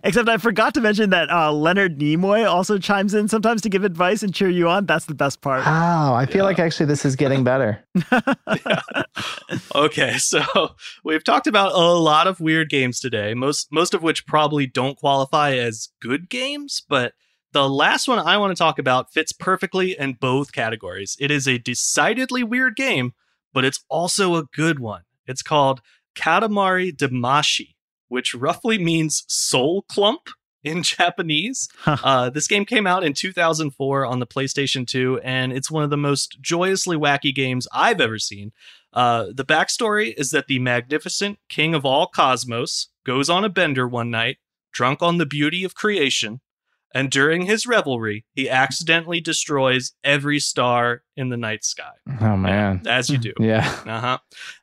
Except 0.03 0.27
I 0.27 0.35
forgot 0.35 0.73
to 0.73 0.81
mention 0.81 1.11
that 1.11 1.31
uh, 1.31 1.49
Leonard 1.53 1.97
Nimoy 1.97 2.45
also 2.45 2.77
chimes 2.77 3.13
in 3.13 3.29
sometimes 3.29 3.61
to 3.61 3.69
give 3.69 3.85
advice 3.85 4.21
and 4.21 4.35
cheer 4.35 4.49
you 4.49 4.67
on. 4.67 4.85
That's 4.85 5.05
the 5.05 5.15
best 5.15 5.39
part. 5.39 5.65
Wow, 5.65 6.13
I 6.13 6.25
feel 6.25 6.39
yeah. 6.39 6.43
like 6.43 6.59
actually 6.59 6.87
this 6.87 7.05
is 7.05 7.15
getting 7.15 7.45
better. 7.45 7.81
yeah. 8.11 8.81
Okay, 9.75 10.17
so 10.17 10.41
we've 11.05 11.23
talked 11.23 11.47
about 11.47 11.71
a 11.71 11.93
lot 11.93 12.27
of 12.27 12.41
weird 12.41 12.69
games 12.69 12.99
today. 12.99 13.33
Most 13.33 13.71
most 13.71 13.93
of 13.93 14.03
which 14.03 14.27
probably 14.27 14.67
don't 14.67 14.97
qualify 14.97 15.53
as 15.53 15.87
good 16.01 16.29
games, 16.29 16.83
but 16.89 17.13
the 17.51 17.69
last 17.69 18.07
one 18.07 18.19
I 18.19 18.37
want 18.37 18.55
to 18.55 18.61
talk 18.61 18.79
about 18.79 19.11
fits 19.11 19.31
perfectly 19.31 19.97
in 19.97 20.13
both 20.13 20.51
categories. 20.51 21.17
It 21.19 21.31
is 21.31 21.47
a 21.47 21.57
decidedly 21.57 22.43
weird 22.43 22.75
game, 22.75 23.13
but 23.53 23.65
it's 23.65 23.83
also 23.89 24.35
a 24.35 24.43
good 24.43 24.79
one. 24.79 25.01
It's 25.25 25.41
called 25.41 25.81
Katamari 26.15 26.95
Damacy, 26.95 27.75
which 28.07 28.35
roughly 28.35 28.77
means 28.77 29.23
soul 29.27 29.83
clump 29.83 30.29
in 30.63 30.83
Japanese. 30.83 31.69
Huh. 31.79 31.97
Uh, 32.03 32.29
this 32.29 32.47
game 32.47 32.65
came 32.65 32.85
out 32.85 33.03
in 33.03 33.13
2004 33.13 34.05
on 34.05 34.19
the 34.19 34.27
PlayStation 34.27 34.85
2, 34.85 35.21
and 35.23 35.51
it's 35.51 35.71
one 35.71 35.83
of 35.83 35.89
the 35.89 35.97
most 35.97 36.41
joyously 36.41 36.97
wacky 36.97 37.33
games 37.33 37.67
I've 37.71 38.01
ever 38.01 38.19
seen. 38.19 38.51
Uh, 38.91 39.27
the 39.33 39.45
backstory 39.45 40.13
is 40.17 40.31
that 40.31 40.47
the 40.47 40.59
magnificent 40.59 41.39
king 41.47 41.73
of 41.75 41.85
all 41.85 42.07
cosmos 42.07 42.89
goes 43.05 43.29
on 43.29 43.43
a 43.43 43.49
bender 43.49 43.87
one 43.87 44.09
night, 44.09 44.37
drunk 44.71 45.01
on 45.01 45.17
the 45.17 45.25
beauty 45.25 45.63
of 45.63 45.75
creation, 45.75 46.41
and 46.93 47.11
during 47.11 47.43
his 47.43 47.67
revelry, 47.67 48.25
he 48.33 48.49
accidentally 48.49 49.21
destroys 49.21 49.93
every 50.03 50.39
star 50.39 51.03
in 51.15 51.29
the 51.29 51.37
night 51.37 51.63
sky. 51.63 51.91
Oh 52.19 52.35
man, 52.35 52.81
as 52.87 53.09
you 53.09 53.17
do. 53.17 53.33
yeah. 53.39 53.79
Uh 53.85 53.99
huh. 53.99 54.17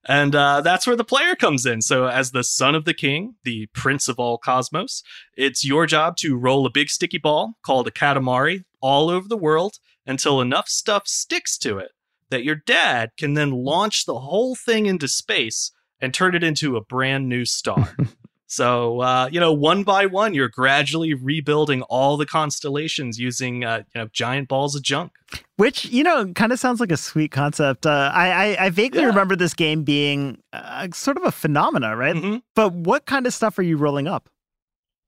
And 0.08 0.34
uh, 0.34 0.60
that's 0.60 0.86
where 0.86 0.96
the 0.96 1.04
player 1.04 1.34
comes 1.34 1.66
in. 1.66 1.82
So, 1.82 2.06
as 2.06 2.32
the 2.32 2.44
son 2.44 2.74
of 2.74 2.84
the 2.84 2.94
king, 2.94 3.36
the 3.44 3.66
prince 3.74 4.08
of 4.08 4.18
all 4.18 4.38
cosmos, 4.38 5.02
it's 5.36 5.64
your 5.64 5.86
job 5.86 6.16
to 6.18 6.36
roll 6.36 6.66
a 6.66 6.70
big 6.70 6.90
sticky 6.90 7.18
ball 7.18 7.54
called 7.64 7.86
a 7.86 7.92
katamari 7.92 8.64
all 8.80 9.08
over 9.10 9.28
the 9.28 9.36
world 9.36 9.78
until 10.06 10.40
enough 10.40 10.68
stuff 10.68 11.06
sticks 11.06 11.58
to 11.58 11.78
it 11.78 11.90
that 12.30 12.44
your 12.44 12.56
dad 12.56 13.10
can 13.16 13.34
then 13.34 13.50
launch 13.50 14.04
the 14.04 14.18
whole 14.20 14.54
thing 14.54 14.86
into 14.86 15.08
space 15.08 15.72
and 16.00 16.12
turn 16.12 16.34
it 16.34 16.42
into 16.42 16.76
a 16.76 16.84
brand 16.84 17.28
new 17.28 17.44
star. 17.44 17.96
So, 18.48 19.00
uh, 19.00 19.28
you 19.32 19.40
know, 19.40 19.52
one 19.52 19.82
by 19.82 20.06
one, 20.06 20.32
you're 20.32 20.48
gradually 20.48 21.14
rebuilding 21.14 21.82
all 21.82 22.16
the 22.16 22.26
constellations 22.26 23.18
using, 23.18 23.64
uh, 23.64 23.82
you 23.94 24.00
know, 24.00 24.08
giant 24.12 24.48
balls 24.48 24.76
of 24.76 24.82
junk. 24.82 25.12
Which, 25.56 25.86
you 25.86 26.04
know, 26.04 26.32
kind 26.32 26.52
of 26.52 26.60
sounds 26.60 26.78
like 26.78 26.92
a 26.92 26.96
sweet 26.96 27.32
concept. 27.32 27.86
Uh, 27.86 28.10
I, 28.14 28.30
I, 28.30 28.66
I, 28.66 28.70
vaguely 28.70 29.00
yeah. 29.00 29.06
remember 29.06 29.34
this 29.34 29.52
game 29.52 29.82
being 29.82 30.38
uh, 30.52 30.88
sort 30.92 31.16
of 31.16 31.24
a 31.24 31.32
phenomena, 31.32 31.96
right? 31.96 32.14
Mm-hmm. 32.14 32.36
But 32.54 32.72
what 32.72 33.06
kind 33.06 33.26
of 33.26 33.34
stuff 33.34 33.58
are 33.58 33.62
you 33.62 33.76
rolling 33.76 34.06
up? 34.06 34.28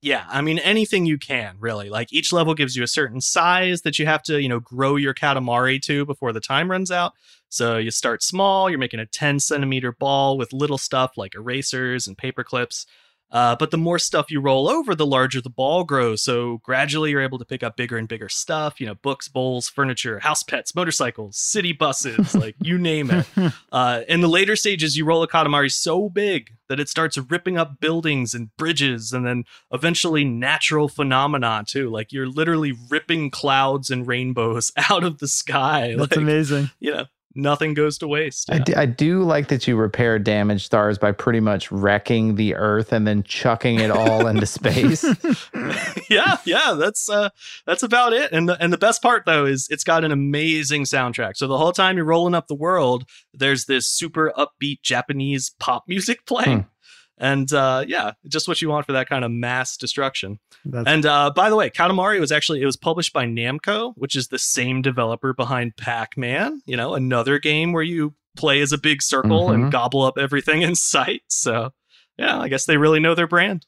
Yeah, 0.00 0.26
I 0.28 0.42
mean 0.42 0.60
anything 0.60 1.06
you 1.06 1.18
can, 1.18 1.56
really. 1.58 1.90
Like 1.90 2.12
each 2.12 2.32
level 2.32 2.54
gives 2.54 2.76
you 2.76 2.84
a 2.84 2.88
certain 2.88 3.20
size 3.20 3.82
that 3.82 3.98
you 3.98 4.06
have 4.06 4.22
to, 4.24 4.40
you 4.40 4.48
know, 4.48 4.60
grow 4.60 4.94
your 4.94 5.12
Katamari 5.12 5.82
to 5.82 6.06
before 6.06 6.32
the 6.32 6.40
time 6.40 6.70
runs 6.70 6.92
out. 6.92 7.14
So 7.48 7.78
you 7.78 7.90
start 7.90 8.22
small, 8.22 8.70
you're 8.70 8.78
making 8.78 9.00
a 9.00 9.06
10 9.06 9.40
centimeter 9.40 9.90
ball 9.90 10.38
with 10.38 10.52
little 10.52 10.78
stuff 10.78 11.16
like 11.16 11.34
erasers 11.34 12.06
and 12.06 12.16
paper 12.16 12.44
clips. 12.44 12.86
Uh, 13.30 13.56
but 13.56 13.70
the 13.70 13.78
more 13.78 13.98
stuff 13.98 14.30
you 14.30 14.40
roll 14.40 14.68
over, 14.68 14.94
the 14.94 15.06
larger 15.06 15.40
the 15.40 15.50
ball 15.50 15.84
grows. 15.84 16.22
So 16.22 16.58
gradually, 16.62 17.10
you're 17.10 17.20
able 17.20 17.38
to 17.38 17.44
pick 17.44 17.62
up 17.62 17.76
bigger 17.76 17.98
and 17.98 18.08
bigger 18.08 18.28
stuff. 18.28 18.80
You 18.80 18.86
know, 18.86 18.94
books, 18.94 19.28
bowls, 19.28 19.68
furniture, 19.68 20.18
house 20.20 20.42
pets, 20.42 20.74
motorcycles, 20.74 21.36
city 21.36 21.72
buses, 21.72 22.34
like 22.34 22.56
you 22.60 22.78
name 22.78 23.10
it. 23.10 23.26
Uh, 23.70 24.02
in 24.08 24.20
the 24.20 24.28
later 24.28 24.56
stages, 24.56 24.96
you 24.96 25.04
roll 25.04 25.22
a 25.22 25.28
Katamari 25.28 25.70
so 25.70 26.08
big 26.08 26.52
that 26.68 26.80
it 26.80 26.88
starts 26.88 27.18
ripping 27.18 27.58
up 27.58 27.80
buildings 27.80 28.34
and 28.34 28.54
bridges, 28.56 29.12
and 29.12 29.26
then 29.26 29.44
eventually 29.72 30.24
natural 30.24 30.88
phenomena 30.88 31.64
too. 31.66 31.90
Like 31.90 32.12
you're 32.12 32.26
literally 32.26 32.72
ripping 32.90 33.30
clouds 33.30 33.90
and 33.90 34.06
rainbows 34.06 34.72
out 34.90 35.04
of 35.04 35.18
the 35.18 35.28
sky. 35.28 35.94
That's 35.96 36.12
like, 36.12 36.16
amazing. 36.16 36.70
You 36.80 36.92
know, 36.92 37.04
nothing 37.34 37.74
goes 37.74 37.98
to 37.98 38.08
waste. 38.08 38.48
Yeah. 38.48 38.56
I, 38.56 38.58
do, 38.58 38.72
I 38.76 38.86
do 38.86 39.22
like 39.22 39.48
that 39.48 39.66
you 39.66 39.76
repair 39.76 40.18
damaged 40.18 40.64
stars 40.64 40.98
by 40.98 41.12
pretty 41.12 41.40
much 41.40 41.70
wrecking 41.70 42.34
the 42.34 42.54
Earth 42.54 42.92
and 42.92 43.06
then 43.06 43.22
chucking 43.22 43.80
it 43.80 43.90
all 43.90 44.26
into 44.26 44.46
space. 44.46 45.04
yeah, 46.10 46.38
yeah, 46.44 46.74
that's 46.78 47.08
uh, 47.08 47.30
that's 47.66 47.82
about 47.82 48.12
it. 48.12 48.32
And 48.32 48.48
the, 48.48 48.60
and 48.62 48.72
the 48.72 48.78
best 48.78 49.02
part 49.02 49.24
though 49.26 49.46
is 49.46 49.68
it's 49.70 49.84
got 49.84 50.04
an 50.04 50.12
amazing 50.12 50.84
soundtrack. 50.84 51.36
So 51.36 51.46
the 51.46 51.58
whole 51.58 51.72
time 51.72 51.96
you're 51.96 52.06
rolling 52.06 52.34
up 52.34 52.48
the 52.48 52.54
world, 52.54 53.04
there's 53.32 53.66
this 53.66 53.86
super 53.86 54.32
upbeat 54.36 54.82
Japanese 54.82 55.52
pop 55.58 55.84
music 55.86 56.26
playing. 56.26 56.60
Hmm. 56.60 56.68
And 57.18 57.52
uh, 57.52 57.84
yeah, 57.86 58.12
just 58.28 58.48
what 58.48 58.62
you 58.62 58.68
want 58.68 58.86
for 58.86 58.92
that 58.92 59.08
kind 59.08 59.24
of 59.24 59.30
mass 59.30 59.76
destruction. 59.76 60.38
That's- 60.64 60.92
and 60.92 61.04
uh, 61.04 61.32
by 61.34 61.50
the 61.50 61.56
way, 61.56 61.70
Katamari 61.70 62.20
was 62.20 62.32
actually 62.32 62.62
it 62.62 62.66
was 62.66 62.76
published 62.76 63.12
by 63.12 63.26
Namco, 63.26 63.92
which 63.96 64.16
is 64.16 64.28
the 64.28 64.38
same 64.38 64.82
developer 64.82 65.32
behind 65.32 65.76
Pac-Man. 65.76 66.62
You 66.66 66.76
know, 66.76 66.94
another 66.94 67.38
game 67.38 67.72
where 67.72 67.82
you 67.82 68.14
play 68.36 68.60
as 68.60 68.72
a 68.72 68.78
big 68.78 69.02
circle 69.02 69.46
mm-hmm. 69.46 69.64
and 69.64 69.72
gobble 69.72 70.02
up 70.02 70.16
everything 70.16 70.62
in 70.62 70.74
sight. 70.74 71.22
So 71.28 71.72
yeah, 72.18 72.38
I 72.38 72.48
guess 72.48 72.66
they 72.66 72.76
really 72.76 73.00
know 73.00 73.14
their 73.14 73.28
brand. 73.28 73.66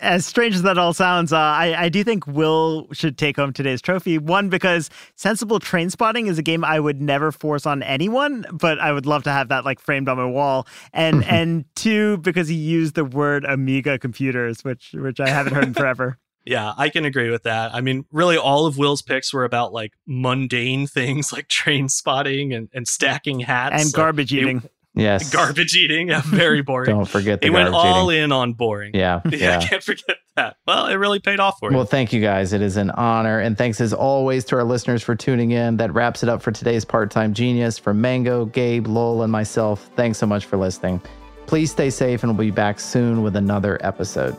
As 0.00 0.24
strange 0.26 0.54
as 0.54 0.62
that 0.62 0.78
all 0.78 0.92
sounds, 0.92 1.32
uh, 1.32 1.38
I, 1.38 1.84
I 1.84 1.88
do 1.88 2.02
think 2.02 2.26
Will 2.26 2.88
should 2.92 3.18
take 3.18 3.36
home 3.36 3.52
today's 3.52 3.82
trophy. 3.82 4.18
One, 4.18 4.48
because 4.48 4.90
Sensible 5.16 5.60
Train 5.60 5.90
Spotting 5.90 6.26
is 6.26 6.38
a 6.38 6.42
game 6.42 6.64
I 6.64 6.80
would 6.80 7.00
never 7.00 7.30
force 7.30 7.66
on 7.66 7.82
anyone, 7.82 8.46
but 8.52 8.78
I 8.78 8.92
would 8.92 9.06
love 9.06 9.22
to 9.24 9.30
have 9.30 9.48
that 9.48 9.64
like 9.64 9.80
framed 9.80 10.08
on 10.08 10.16
my 10.16 10.26
wall. 10.26 10.66
And 10.92 11.24
and 11.30 11.64
two, 11.74 12.18
because 12.18 12.48
he 12.48 12.54
used 12.54 12.94
the 12.94 13.04
word 13.04 13.44
Amiga 13.44 13.98
computers, 13.98 14.64
which 14.64 14.94
which 14.94 15.20
I 15.20 15.28
haven't 15.28 15.54
heard 15.54 15.64
in 15.64 15.74
forever. 15.74 16.18
Yeah, 16.46 16.72
I 16.76 16.88
can 16.88 17.04
agree 17.04 17.30
with 17.30 17.42
that. 17.42 17.74
I 17.74 17.82
mean, 17.82 18.06
really, 18.10 18.38
all 18.38 18.64
of 18.64 18.78
Will's 18.78 19.02
picks 19.02 19.32
were 19.32 19.44
about 19.44 19.74
like 19.74 19.92
mundane 20.06 20.86
things 20.88 21.32
like 21.32 21.48
train 21.48 21.88
spotting 21.88 22.54
and, 22.54 22.70
and 22.72 22.88
stacking 22.88 23.40
hats 23.40 23.84
and 23.84 23.92
garbage 23.92 24.32
eating. 24.32 24.62
It, 24.64 24.72
Yes. 24.94 25.30
Garbage 25.32 25.74
eating. 25.76 26.08
Yeah, 26.08 26.20
very 26.24 26.62
boring. 26.66 26.90
Don't 26.90 27.04
forget 27.08 27.40
the 27.40 27.46
He 27.46 27.50
went 27.50 27.68
all 27.72 28.10
eating. 28.10 28.24
in 28.24 28.32
on 28.32 28.52
boring. 28.54 28.92
Yeah. 28.94 29.20
yeah. 29.24 29.30
Yeah. 29.38 29.58
I 29.58 29.64
can't 29.66 29.82
forget 29.82 30.16
that. 30.36 30.56
Well, 30.66 30.86
it 30.86 30.94
really 30.94 31.18
paid 31.20 31.38
off 31.40 31.56
for 31.60 31.70
you. 31.70 31.76
Well, 31.76 31.86
thank 31.86 32.12
you 32.12 32.20
guys. 32.20 32.52
It 32.52 32.60
is 32.62 32.76
an 32.76 32.90
honor. 32.90 33.38
And 33.40 33.56
thanks 33.56 33.80
as 33.80 33.92
always 33.92 34.44
to 34.46 34.56
our 34.56 34.64
listeners 34.64 35.02
for 35.02 35.14
tuning 35.14 35.52
in. 35.52 35.76
That 35.76 35.92
wraps 35.94 36.22
it 36.22 36.28
up 36.28 36.42
for 36.42 36.50
today's 36.52 36.84
Part 36.84 37.10
Time 37.10 37.34
Genius. 37.34 37.78
From 37.78 38.00
Mango, 38.00 38.46
Gabe, 38.46 38.86
Lowell, 38.86 39.22
and 39.22 39.30
myself, 39.32 39.90
thanks 39.96 40.18
so 40.18 40.26
much 40.26 40.44
for 40.46 40.56
listening. 40.56 41.00
Please 41.46 41.70
stay 41.70 41.90
safe, 41.90 42.22
and 42.22 42.30
we'll 42.36 42.46
be 42.46 42.50
back 42.52 42.78
soon 42.78 43.22
with 43.22 43.34
another 43.36 43.78
episode. 43.84 44.36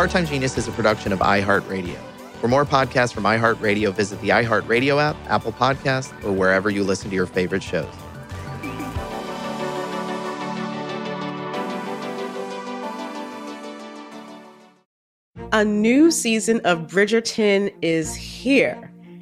Part 0.00 0.12
Time 0.12 0.24
Genius 0.24 0.56
is 0.56 0.66
a 0.66 0.72
production 0.72 1.12
of 1.12 1.18
iHeartRadio. 1.18 1.98
For 2.40 2.48
more 2.48 2.64
podcasts 2.64 3.12
from 3.12 3.24
iHeartRadio, 3.24 3.92
visit 3.92 4.18
the 4.22 4.30
iHeartRadio 4.30 4.98
app, 4.98 5.14
Apple 5.28 5.52
Podcasts, 5.52 6.10
or 6.24 6.32
wherever 6.32 6.70
you 6.70 6.84
listen 6.84 7.10
to 7.10 7.14
your 7.14 7.26
favorite 7.26 7.62
shows. 7.62 7.92
A 15.52 15.62
new 15.62 16.10
season 16.10 16.62
of 16.64 16.86
Bridgerton 16.86 17.70
is 17.82 18.14
here 18.14 18.89